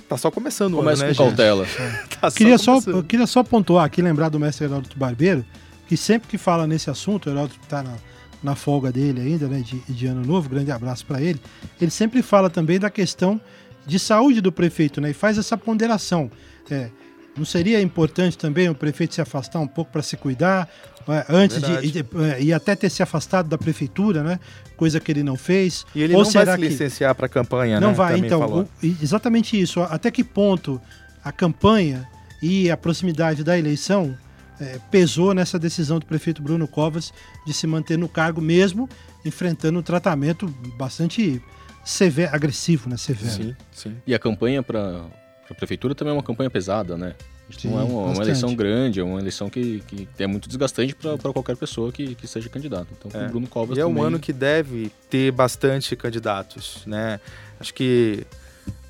Tá 0.08 0.16
só 0.16 0.30
começando 0.30 0.74
o 0.74 0.80
ano, 0.80 0.84
Começa 0.84 1.02
né, 1.02 1.14
com 1.14 1.14
gente? 1.14 1.36
cautela. 1.36 1.66
Tá 2.20 2.30
só 2.30 2.36
Queria 2.36 2.58
só, 2.58 2.80
queria 3.02 3.26
só 3.26 3.44
pontuar 3.44 3.84
aqui, 3.84 4.02
lembrar 4.02 4.28
do 4.28 4.40
mestre 4.40 4.64
Heródoto 4.64 4.98
Barbeiro, 4.98 5.44
que 5.86 5.96
sempre 5.96 6.28
que 6.28 6.38
fala 6.38 6.66
nesse 6.66 6.90
assunto, 6.90 7.26
o 7.26 7.30
Heródoto 7.30 7.60
está 7.62 7.82
na, 7.82 7.94
na 8.42 8.54
folga 8.56 8.90
dele 8.90 9.20
ainda, 9.20 9.46
né, 9.46 9.60
de, 9.60 9.78
de 9.88 10.06
ano 10.06 10.24
novo, 10.26 10.48
grande 10.48 10.72
abraço 10.72 11.06
para 11.06 11.20
ele, 11.22 11.40
ele 11.80 11.90
sempre 11.90 12.20
fala 12.22 12.50
também 12.50 12.78
da 12.80 12.90
questão 12.90 13.40
de 13.86 13.98
saúde 13.98 14.40
do 14.40 14.50
prefeito, 14.50 15.00
né, 15.00 15.10
e 15.10 15.14
faz 15.14 15.38
essa 15.38 15.56
ponderação. 15.56 16.30
É, 16.70 16.90
não 17.36 17.44
seria 17.44 17.80
importante 17.80 18.38
também 18.38 18.68
o 18.68 18.74
prefeito 18.74 19.14
se 19.14 19.20
afastar 19.20 19.58
um 19.60 19.66
pouco 19.66 19.90
para 19.90 20.02
se 20.02 20.16
cuidar, 20.16 20.68
é, 21.08 21.24
antes 21.28 21.56
de, 21.60 21.66
Verdade. 21.66 21.86
e, 21.86 21.90
de- 21.90 22.06
é, 22.32 22.42
e 22.42 22.52
até 22.52 22.76
ter 22.76 22.88
se 22.90 23.02
afastado 23.02 23.48
da 23.48 23.58
prefeitura, 23.58 24.22
né, 24.22 24.38
coisa 24.76 25.00
que 25.00 25.10
ele 25.10 25.22
não 25.24 25.36
fez. 25.36 25.84
E 25.94 26.02
ele 26.02 26.14
Ou 26.14 26.22
não 26.22 26.30
vai 26.30 26.32
será 26.44 26.52
se 26.54 26.62
que- 26.62 26.68
licenciar 26.68 27.14
para 27.14 27.26
a 27.26 27.28
campanha, 27.28 27.80
não 27.80 27.88
né? 27.88 27.94
vai, 27.94 28.14
Também 28.14 28.26
então. 28.26 28.38
falou. 28.40 28.62
o- 28.62 28.86
exatamente 29.02 29.60
isso. 29.60 29.80
Até 29.82 30.10
que 30.10 30.22
ponto 30.22 30.80
a 31.24 31.32
campanha 31.32 32.08
e 32.42 32.70
a 32.70 32.76
proximidade 32.76 33.42
da 33.42 33.58
eleição 33.58 34.16
eh, 34.60 34.78
pesou 34.88 35.34
nessa 35.34 35.58
decisão 35.58 35.98
do 35.98 36.06
prefeito 36.06 36.40
Bruno 36.40 36.68
Covas 36.68 37.12
de 37.44 37.52
se 37.52 37.66
manter 37.66 37.98
no 37.98 38.08
cargo, 38.08 38.40
mesmo 38.40 38.88
enfrentando 39.24 39.80
um 39.80 39.82
tratamento 39.82 40.46
bastante 40.78 41.42
severo, 41.84 42.32
agressivo, 42.32 42.88
né? 42.88 42.96
Severo. 42.96 43.30
Sim, 43.32 43.56
sim. 43.72 43.96
E 44.06 44.14
a 44.14 44.18
campanha 44.18 44.62
para 44.62 45.06
a 45.50 45.54
prefeitura 45.54 45.94
também 45.94 46.12
é 46.12 46.16
uma 46.16 46.22
campanha 46.22 46.50
pesada, 46.50 46.96
né? 46.96 47.14
A 47.48 47.52
gente 47.52 47.68
não 47.68 47.78
é 47.80 47.84
Sim, 47.84 47.92
uma, 47.92 48.02
uma 48.12 48.22
eleição 48.22 48.54
grande, 48.54 49.00
é 49.00 49.04
uma 49.04 49.20
eleição 49.20 49.50
que, 49.50 49.82
que 49.86 50.08
é 50.18 50.26
muito 50.26 50.48
desgastante 50.48 50.94
para 50.94 51.32
qualquer 51.32 51.56
pessoa 51.56 51.92
que, 51.92 52.14
que 52.14 52.26
seja 52.26 52.48
candidato. 52.48 52.88
Então, 52.98 53.20
É. 53.20 53.26
o 53.26 53.28
Bruno 53.28 53.46
Covas 53.46 53.76
E 53.76 53.80
é 53.80 53.84
um 53.84 53.90
também... 53.90 54.04
ano 54.04 54.18
que 54.18 54.32
deve 54.32 54.90
ter 55.10 55.30
bastante 55.30 55.94
candidatos, 55.94 56.82
né? 56.86 57.20
Acho 57.60 57.74
que. 57.74 58.26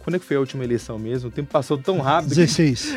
Quando 0.04 0.16
é 0.16 0.18
que 0.18 0.24
foi 0.26 0.36
a 0.36 0.40
última 0.40 0.62
eleição 0.62 0.98
mesmo? 0.98 1.30
O 1.30 1.32
tempo 1.32 1.50
passou 1.50 1.78
tão 1.78 1.98
rápido. 1.98 2.28
que- 2.30 2.36
16. 2.44 2.94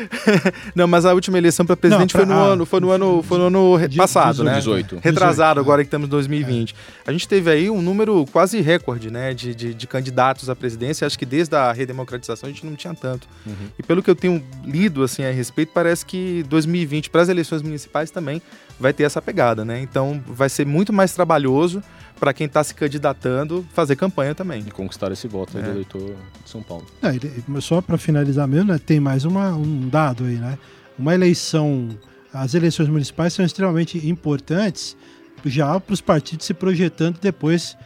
Não, 0.74 0.86
mas 0.86 1.06
a 1.06 1.14
última 1.14 1.38
eleição 1.38 1.64
para 1.64 1.74
presidente 1.76 2.14
Não, 2.14 2.20
pra- 2.20 2.26
foi 2.26 2.34
no 2.36 2.40
ah, 2.40 2.52
ano, 2.52 2.66
foi 2.66 2.80
no 2.80 2.90
ano, 2.90 3.22
foi 3.22 3.38
no 3.38 3.44
ano 3.46 3.76
passado, 3.96 4.44
né? 4.44 4.58
18. 4.58 4.96
Retrasado 5.02 5.54
18, 5.54 5.60
agora 5.60 5.82
que 5.82 5.86
estamos 5.86 6.06
em 6.06 6.10
2020. 6.10 6.74
A 7.06 7.10
gente 7.12 7.26
teve 7.26 7.50
aí 7.50 7.70
um 7.70 7.80
número 7.80 8.26
quase 8.30 8.60
recorde, 8.60 9.10
né, 9.10 9.32
de, 9.32 9.54
de, 9.54 9.72
de 9.74 9.86
candidatos 9.86 10.50
à 10.50 10.54
presidência. 10.54 11.06
Acho 11.06 11.18
que 11.18 11.24
desde 11.26 11.56
a 11.56 11.72
redemocratização 11.72 12.48
a 12.48 12.52
gente 12.52 12.66
não 12.66 12.76
tinha 12.76 12.94
tanto. 12.94 13.26
Uhum. 13.46 13.54
E 13.78 13.82
pelo 13.82 14.02
que 14.02 14.10
eu 14.10 14.14
tenho 14.14 14.44
lido 14.64 15.02
assim 15.02 15.24
a 15.24 15.30
respeito, 15.32 15.72
parece 15.72 16.04
que 16.04 16.44
2020 16.48 17.08
para 17.08 17.22
as 17.22 17.28
eleições 17.30 17.62
municipais 17.62 18.10
também 18.10 18.42
vai 18.80 18.92
ter 18.92 19.02
essa 19.04 19.20
pegada, 19.20 19.64
né? 19.64 19.80
Então 19.80 20.22
vai 20.26 20.48
ser 20.48 20.66
muito 20.66 20.92
mais 20.92 21.12
trabalhoso 21.12 21.82
para 22.18 22.32
quem 22.32 22.46
está 22.46 22.62
se 22.64 22.74
candidatando 22.74 23.64
fazer 23.72 23.96
campanha 23.96 24.34
também. 24.34 24.64
E 24.66 24.70
conquistar 24.70 25.10
esse 25.12 25.26
voto 25.28 25.56
aí 25.56 25.62
É. 25.62 25.66
do 25.66 25.70
eleitor 25.72 26.16
de 26.44 26.50
São 26.50 26.62
Paulo. 26.62 26.86
Ele- 27.02 27.44
só 27.60 27.80
para 27.80 27.96
finalizar 27.98 28.46
mesmo, 28.48 28.72
né, 28.72 28.78
tem 28.84 28.98
mais 29.00 29.24
uma- 29.24 29.54
um 29.54 29.88
dado 29.88 30.24
aí, 30.24 30.34
né? 30.36 30.58
Uma 30.98 31.14
eleição, 31.14 31.88
as 32.32 32.54
eleições 32.54 32.88
municipais 32.88 33.32
são 33.32 33.44
extremamente 33.44 34.04
importantes 34.08 34.96
já 35.44 35.78
para 35.78 35.94
os 35.94 36.00
partidos 36.00 36.46
se 36.46 36.54
projetando 36.54 37.18
depois 37.20 37.76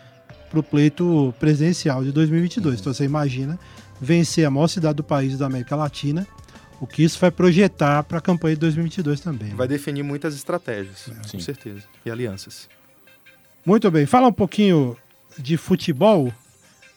para 0.50 0.60
o 0.60 0.62
pleito 0.62 1.34
presidencial 1.38 2.02
de 2.04 2.12
2022. 2.12 2.80
Então 2.80 2.92
você 2.92 3.04
imagina 3.04 3.58
vencer 4.00 4.44
a 4.46 4.50
maior 4.50 4.68
cidade 4.68 4.96
do 4.96 5.04
país 5.04 5.36
da 5.38 5.46
América 5.46 5.76
Latina, 5.76 6.26
o 6.82 6.86
que 6.86 7.04
isso 7.04 7.16
vai 7.20 7.30
projetar 7.30 8.02
para 8.02 8.18
a 8.18 8.20
campanha 8.20 8.56
de 8.56 8.60
2022 8.62 9.20
também. 9.20 9.50
né? 9.50 9.54
Vai 9.54 9.68
definir 9.68 10.02
muitas 10.02 10.34
estratégias, 10.34 11.08
Sim. 11.24 11.38
com 11.38 11.38
certeza, 11.38 11.84
e 12.04 12.10
alianças. 12.10 12.68
Muito 13.64 13.88
bem, 13.88 14.04
fala 14.04 14.26
um 14.26 14.32
pouquinho 14.32 14.96
de 15.38 15.56
futebol 15.56 16.32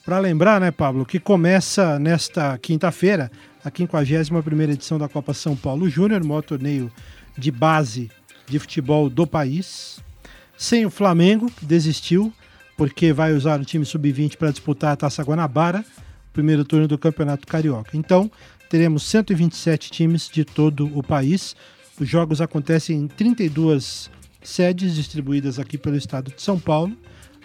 para 0.03 0.17
lembrar, 0.17 0.59
né, 0.59 0.71
Pablo, 0.71 1.05
que 1.05 1.19
começa 1.19 1.99
nesta 1.99 2.57
quinta-feira 2.57 3.31
a 3.63 3.69
51ª 3.69 4.71
edição 4.71 4.97
da 4.97 5.07
Copa 5.07 5.35
São 5.35 5.55
Paulo 5.55 5.87
Júnior, 5.87 6.23
o 6.23 6.25
maior 6.25 6.41
torneio 6.41 6.91
de 7.37 7.51
base 7.51 8.09
de 8.47 8.57
futebol 8.57 9.07
do 9.07 9.27
país. 9.27 9.99
Sem 10.57 10.83
o 10.83 10.89
Flamengo, 10.89 11.51
que 11.51 11.63
desistiu, 11.63 12.33
porque 12.75 13.13
vai 13.13 13.33
usar 13.33 13.61
o 13.61 13.65
time 13.65 13.85
sub-20 13.85 14.35
para 14.35 14.49
disputar 14.49 14.93
a 14.93 14.95
Taça 14.95 15.21
Guanabara, 15.21 15.85
primeiro 16.33 16.65
turno 16.65 16.87
do 16.87 16.97
Campeonato 16.97 17.45
Carioca. 17.45 17.95
Então, 17.95 18.31
teremos 18.75 19.03
127 19.03 19.89
times 19.89 20.29
de 20.29 20.43
todo 20.43 20.91
o 20.93 21.01
país. 21.01 21.55
Os 21.97 22.09
jogos 22.09 22.41
acontecem 22.41 22.97
em 22.97 23.07
32 23.07 24.11
sedes 24.43 24.95
distribuídas 24.95 25.57
aqui 25.57 25.77
pelo 25.77 25.95
estado 25.95 26.29
de 26.35 26.41
São 26.41 26.59
Paulo. 26.59 26.91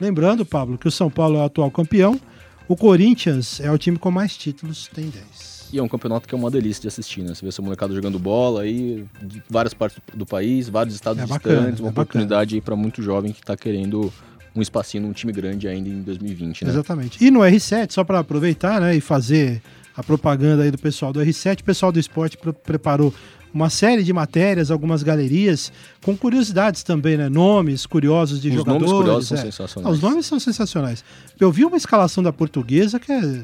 Lembrando, 0.01 0.45
Pablo, 0.45 0.77
que 0.77 0.89
o 0.89 0.91
São 0.91 1.09
Paulo 1.09 1.37
é 1.37 1.39
o 1.43 1.45
atual 1.45 1.71
campeão, 1.71 2.21
o 2.67 2.75
Corinthians 2.75 3.61
é 3.61 3.71
o 3.71 3.79
time 3.79 3.97
com 3.97 4.11
mais 4.11 4.37
títulos, 4.37 4.91
tem 4.93 5.09
10. 5.09 5.69
E 5.73 5.79
é 5.79 5.83
um 5.83 5.87
campeonato 5.87 6.27
que 6.27 6.35
é 6.35 6.39
uma 6.39 6.51
delícia 6.51 6.83
de 6.83 6.89
assistir, 6.89 7.23
né? 7.23 7.33
Você 7.33 7.43
vê 7.43 7.49
essa 7.49 7.63
molecada 7.63 7.95
jogando 7.95 8.19
bola 8.19 8.63
aí, 8.63 9.05
de 9.23 9.41
várias 9.49 9.73
partes 9.73 10.01
do 10.13 10.27
país, 10.27 10.69
vários 10.69 10.97
estados 10.97 11.23
É 11.23 11.27
distantes, 11.27 11.49
bacana, 11.49 11.77
uma 11.79 11.89
é 11.89 11.91
oportunidade 11.91 12.57
aí 12.57 12.61
para 12.61 12.75
muito 12.75 13.01
jovem 13.03 13.33
que 13.33 13.39
está 13.39 13.57
querendo 13.57 14.13
um 14.53 14.61
espacinho 14.61 15.05
num 15.05 15.13
time 15.13 15.33
grande 15.33 15.69
ainda 15.69 15.89
em 15.89 16.03
2020, 16.03 16.65
né? 16.65 16.71
Exatamente. 16.73 17.25
E 17.25 17.31
no 17.31 17.39
R7, 17.39 17.93
só 17.93 18.03
para 18.03 18.19
aproveitar 18.19 18.81
né, 18.81 18.97
e 18.97 19.01
fazer 19.01 19.63
a 20.01 20.03
propaganda 20.03 20.63
aí 20.63 20.71
do 20.71 20.79
pessoal 20.79 21.13
do 21.13 21.21
R7, 21.21 21.61
o 21.61 21.65
pessoal 21.65 21.93
do 21.93 21.99
esporte 22.01 22.37
pre- 22.39 22.53
preparou 22.53 23.13
uma 23.53 23.69
série 23.69 24.03
de 24.05 24.13
matérias, 24.13 24.71
algumas 24.71 25.03
galerias, 25.03 25.73
com 26.05 26.17
curiosidades 26.17 26.83
também, 26.85 27.17
né? 27.17 27.29
Nomes 27.29 27.85
curiosos 27.85 28.41
de 28.41 28.49
Os 28.49 28.55
jogadores. 28.55 28.83
nomes 28.91 28.99
curiosos 29.05 29.29
são 29.29 29.39
é. 29.39 29.41
sensacionais. 29.43 29.87
Ah, 29.87 29.91
os 29.91 30.01
nomes 30.01 30.27
são 30.27 30.39
sensacionais. 30.41 31.05
Eu 31.39 31.51
vi 31.51 31.65
uma 31.65 31.77
escalação 31.77 32.23
da 32.23 32.33
portuguesa 32.33 32.99
que 33.01 33.11
é 33.11 33.43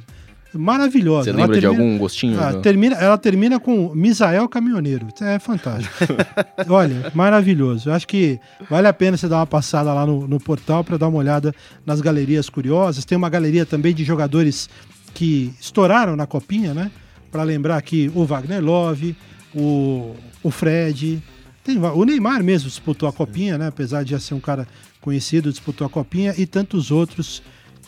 maravilhosa. 0.55 1.25
Você 1.25 1.37
lembra 1.37 1.57
de 1.57 1.61
termina- 1.61 1.83
algum 1.85 1.99
gostinho? 1.99 2.41
Ah, 2.41 2.55
termina, 2.55 2.97
ela 2.97 3.19
termina 3.19 3.59
com 3.61 3.93
Misael 3.95 4.49
Caminhoneiro. 4.49 5.09
É 5.21 5.39
fantástico. 5.39 5.93
Olha, 6.71 7.11
maravilhoso. 7.15 7.89
Eu 7.91 7.95
acho 7.95 8.07
que 8.07 8.39
vale 8.71 8.87
a 8.87 8.93
pena 8.93 9.17
você 9.17 9.29
dar 9.29 9.39
uma 9.39 9.47
passada 9.47 9.93
lá 9.93 10.07
no, 10.07 10.27
no 10.27 10.39
portal 10.41 10.83
para 10.85 10.97
dar 10.97 11.09
uma 11.09 11.19
olhada 11.19 11.53
nas 11.85 12.01
galerias 12.01 12.49
curiosas. 12.49 13.05
Tem 13.05 13.19
uma 13.19 13.29
galeria 13.29 13.67
também 13.67 13.93
de 13.95 14.05
jogadores 14.05 14.71
que 15.17 15.55
estouraram 15.59 16.15
na 16.15 16.27
copinha, 16.27 16.75
né? 16.75 16.91
Para 17.33 17.43
lembrar 17.43 17.79
aqui 17.79 18.13
o 18.15 18.27
Wagner 18.27 18.63
Love, 18.63 19.17
o, 19.55 20.15
o 20.43 20.51
Fred. 20.51 21.23
Tem 21.65 21.79
o 21.79 22.05
Neymar 22.05 22.45
mesmo 22.45 22.69
disputou 22.69 23.09
a 23.09 23.13
copinha, 23.13 23.57
né? 23.57 23.69
Apesar 23.69 24.03
de 24.03 24.11
já 24.11 24.21
ser 24.21 24.35
um 24.35 24.41
cara 24.41 24.69
conhecido, 25.01 25.51
disputou 25.51 25.87
a 25.87 25.91
copinha 25.91 26.35
e 26.37 26.45
tantos 26.45 26.91
outros 26.91 27.43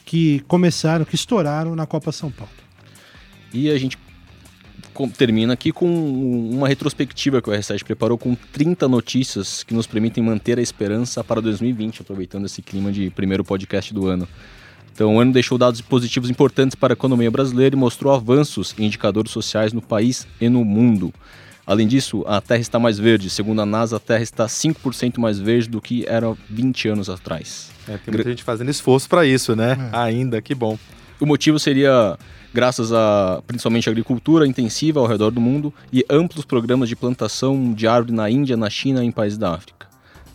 que 0.06 0.40
começaram, 0.48 1.04
que 1.04 1.14
estouraram 1.14 1.76
na 1.76 1.84
Copa 1.84 2.10
São 2.12 2.30
Paulo. 2.30 2.50
E 3.52 3.68
a 3.68 3.76
gente 3.78 3.98
termina 5.18 5.52
aqui 5.52 5.70
com 5.70 5.86
uma 6.50 6.66
retrospectiva 6.66 7.42
que 7.42 7.50
o 7.50 7.52
R7 7.52 7.84
preparou 7.84 8.16
com 8.16 8.34
30 8.34 8.88
notícias 8.88 9.62
que 9.62 9.74
nos 9.74 9.86
permitem 9.86 10.24
manter 10.24 10.58
a 10.58 10.62
esperança 10.62 11.22
para 11.22 11.42
2020, 11.42 12.00
aproveitando 12.00 12.46
esse 12.46 12.62
clima 12.62 12.90
de 12.90 13.10
primeiro 13.10 13.44
podcast 13.44 13.92
do 13.92 14.06
ano. 14.06 14.26
Então, 14.98 15.14
o 15.14 15.20
ano 15.20 15.32
deixou 15.32 15.56
dados 15.56 15.80
positivos 15.80 16.28
importantes 16.28 16.74
para 16.74 16.92
a 16.92 16.96
economia 16.96 17.30
brasileira 17.30 17.76
e 17.76 17.78
mostrou 17.78 18.12
avanços 18.12 18.74
em 18.76 18.86
indicadores 18.86 19.30
sociais 19.30 19.72
no 19.72 19.80
país 19.80 20.26
e 20.40 20.48
no 20.48 20.64
mundo. 20.64 21.14
Além 21.64 21.86
disso, 21.86 22.24
a 22.26 22.40
Terra 22.40 22.60
está 22.60 22.80
mais 22.80 22.98
verde. 22.98 23.30
Segundo 23.30 23.62
a 23.62 23.64
NASA, 23.64 23.98
a 23.98 24.00
Terra 24.00 24.24
está 24.24 24.46
5% 24.46 25.18
mais 25.18 25.38
verde 25.38 25.68
do 25.68 25.80
que 25.80 26.04
era 26.08 26.36
20 26.50 26.88
anos 26.88 27.08
atrás. 27.08 27.70
É, 27.86 27.96
tem 27.96 28.12
muita 28.12 28.28
gente 28.28 28.42
fazendo 28.42 28.72
esforço 28.72 29.08
para 29.08 29.24
isso, 29.24 29.54
né? 29.54 29.88
É. 29.92 29.96
Ainda, 29.98 30.42
que 30.42 30.52
bom. 30.52 30.76
O 31.20 31.26
motivo 31.26 31.60
seria 31.60 32.18
graças 32.52 32.92
a 32.92 33.40
principalmente 33.46 33.88
a 33.88 33.92
agricultura 33.92 34.48
intensiva 34.48 34.98
ao 34.98 35.06
redor 35.06 35.30
do 35.30 35.40
mundo 35.40 35.72
e 35.92 36.04
amplos 36.10 36.44
programas 36.44 36.88
de 36.88 36.96
plantação 36.96 37.72
de 37.72 37.86
árvore 37.86 38.12
na 38.16 38.28
Índia, 38.28 38.56
na 38.56 38.68
China 38.68 39.04
e 39.04 39.06
em 39.06 39.12
países 39.12 39.38
da 39.38 39.54
África. 39.54 39.77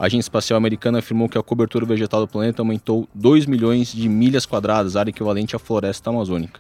A 0.04 0.08
Agência 0.08 0.26
Espacial 0.26 0.58
Americana 0.58 1.00
afirmou 1.00 1.30
que 1.30 1.38
a 1.38 1.42
cobertura 1.42 1.86
vegetal 1.86 2.20
do 2.20 2.28
planeta 2.28 2.62
aumentou 2.62 3.08
2 3.16 3.46
milhões 3.46 3.94
de 3.94 4.10
milhas 4.10 4.46
quadradas, 4.46 4.98
área 4.98 5.12
equivalente 5.12 5.56
à 5.56 5.60
floresta 5.60 6.10
amazônica. 6.10 6.60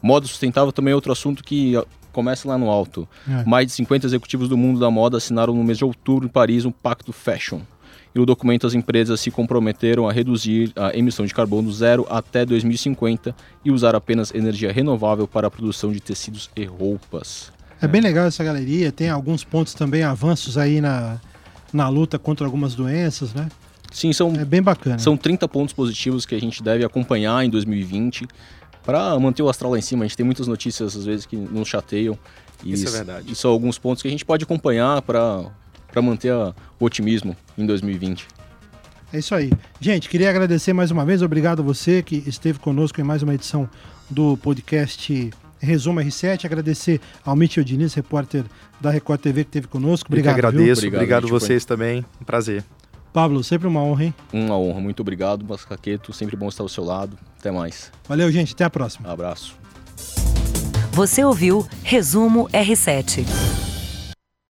Moda 0.00 0.28
sustentável 0.28 0.70
também 0.70 0.92
é 0.92 0.94
outro 0.94 1.10
assunto 1.10 1.42
que 1.42 1.76
ó, 1.76 1.84
começa 2.12 2.46
lá 2.46 2.56
no 2.56 2.70
alto. 2.70 3.08
É. 3.28 3.42
Mais 3.44 3.66
de 3.66 3.72
50 3.72 4.06
executivos 4.06 4.48
do 4.48 4.56
mundo 4.56 4.78
da 4.78 4.92
moda 4.92 5.16
assinaram 5.16 5.52
no 5.52 5.64
mês 5.64 5.78
de 5.78 5.84
outubro 5.84 6.26
em 6.26 6.28
Paris 6.28 6.64
um 6.64 6.70
pacto 6.70 7.12
fashion. 7.12 7.62
E 8.14 8.18
no 8.20 8.24
documento 8.24 8.64
as 8.64 8.74
empresas 8.74 9.18
se 9.20 9.28
comprometeram 9.28 10.08
a 10.08 10.12
reduzir 10.12 10.72
a 10.76 10.96
emissão 10.96 11.26
de 11.26 11.34
carbono 11.34 11.72
zero 11.72 12.06
até 12.08 12.46
2050 12.46 13.34
e 13.64 13.72
usar 13.72 13.96
apenas 13.96 14.32
energia 14.32 14.70
renovável 14.70 15.26
para 15.26 15.48
a 15.48 15.50
produção 15.50 15.90
de 15.90 15.98
tecidos 15.98 16.48
e 16.54 16.64
roupas. 16.64 17.50
É 17.82 17.88
bem 17.88 18.00
legal 18.00 18.26
essa 18.26 18.44
galeria, 18.44 18.92
tem 18.92 19.10
alguns 19.10 19.42
pontos 19.42 19.74
também, 19.74 20.04
avanços 20.04 20.56
aí 20.56 20.80
na, 20.80 21.18
na 21.74 21.88
luta 21.88 22.18
contra 22.18 22.46
algumas 22.46 22.74
doenças, 22.74 23.34
né? 23.34 23.48
Sim, 23.92 24.12
são, 24.12 24.32
É 24.34 24.44
bem 24.44 24.62
bacana. 24.62 24.98
são 24.98 25.16
30 25.16 25.46
pontos 25.48 25.74
positivos 25.74 26.24
que 26.24 26.34
a 26.34 26.40
gente 26.40 26.62
deve 26.62 26.84
acompanhar 26.84 27.44
em 27.44 27.50
2020 27.50 28.26
para 28.84 29.18
manter 29.18 29.42
o 29.42 29.48
astral 29.48 29.72
lá 29.72 29.78
em 29.78 29.82
cima. 29.82 30.04
A 30.04 30.06
gente 30.06 30.16
tem 30.16 30.24
muitas 30.26 30.46
notícias 30.46 30.96
às 30.96 31.04
vezes 31.04 31.26
que 31.26 31.36
nos 31.36 31.68
chateiam. 31.68 32.18
E 32.64 32.72
Isso 32.72 32.88
é 32.88 32.90
verdade. 32.90 33.30
E 33.32 33.34
são 33.34 33.50
alguns 33.50 33.76
pontos 33.78 34.00
que 34.02 34.08
a 34.08 34.10
gente 34.10 34.24
pode 34.24 34.44
acompanhar 34.44 35.02
para 35.02 35.50
manter 36.02 36.30
a- 36.32 36.54
o 36.80 36.84
otimismo 36.84 37.36
em 37.58 37.66
2020. 37.66 38.26
É 39.12 39.18
isso 39.18 39.34
aí. 39.34 39.52
Gente, 39.80 40.08
queria 40.08 40.28
agradecer 40.30 40.72
mais 40.72 40.90
uma 40.90 41.04
vez, 41.04 41.22
obrigado 41.22 41.60
a 41.60 41.62
você 41.62 42.02
que 42.02 42.22
esteve 42.26 42.58
conosco 42.58 43.00
em 43.00 43.04
mais 43.04 43.22
uma 43.22 43.34
edição 43.34 43.68
do 44.10 44.36
podcast 44.38 45.30
Resumo 45.64 46.00
R7. 46.00 46.44
Agradecer 46.44 47.00
ao 47.24 47.34
Mitchell 47.34 47.64
Diniz, 47.64 47.94
repórter 47.94 48.44
da 48.80 48.90
Record 48.90 49.20
TV 49.20 49.44
que 49.44 49.48
esteve 49.48 49.66
conosco. 49.66 50.06
Eu 50.06 50.14
que 50.22 50.28
Obrigado. 50.28 50.34
viu? 50.36 50.48
agradeço. 50.48 50.80
Obrigado, 50.80 51.00
Obrigado, 51.24 51.28
vocês 51.28 51.64
também. 51.64 52.04
Um 52.20 52.24
prazer. 52.24 52.64
Pablo, 53.12 53.44
sempre 53.44 53.68
uma 53.68 53.80
honra, 53.80 54.04
hein? 54.06 54.14
Uma 54.32 54.58
honra. 54.58 54.80
Muito 54.80 55.00
obrigado, 55.00 55.44
Mascaqueto. 55.44 56.12
Sempre 56.12 56.36
bom 56.36 56.48
estar 56.48 56.64
ao 56.64 56.68
seu 56.68 56.82
lado. 56.84 57.16
Até 57.38 57.50
mais. 57.50 57.92
Valeu, 58.08 58.30
gente. 58.32 58.54
Até 58.54 58.64
a 58.64 58.70
próxima. 58.70 59.10
Abraço. 59.10 59.56
Você 60.92 61.24
ouviu 61.24 61.66
Resumo 61.82 62.48
R7. 62.50 63.63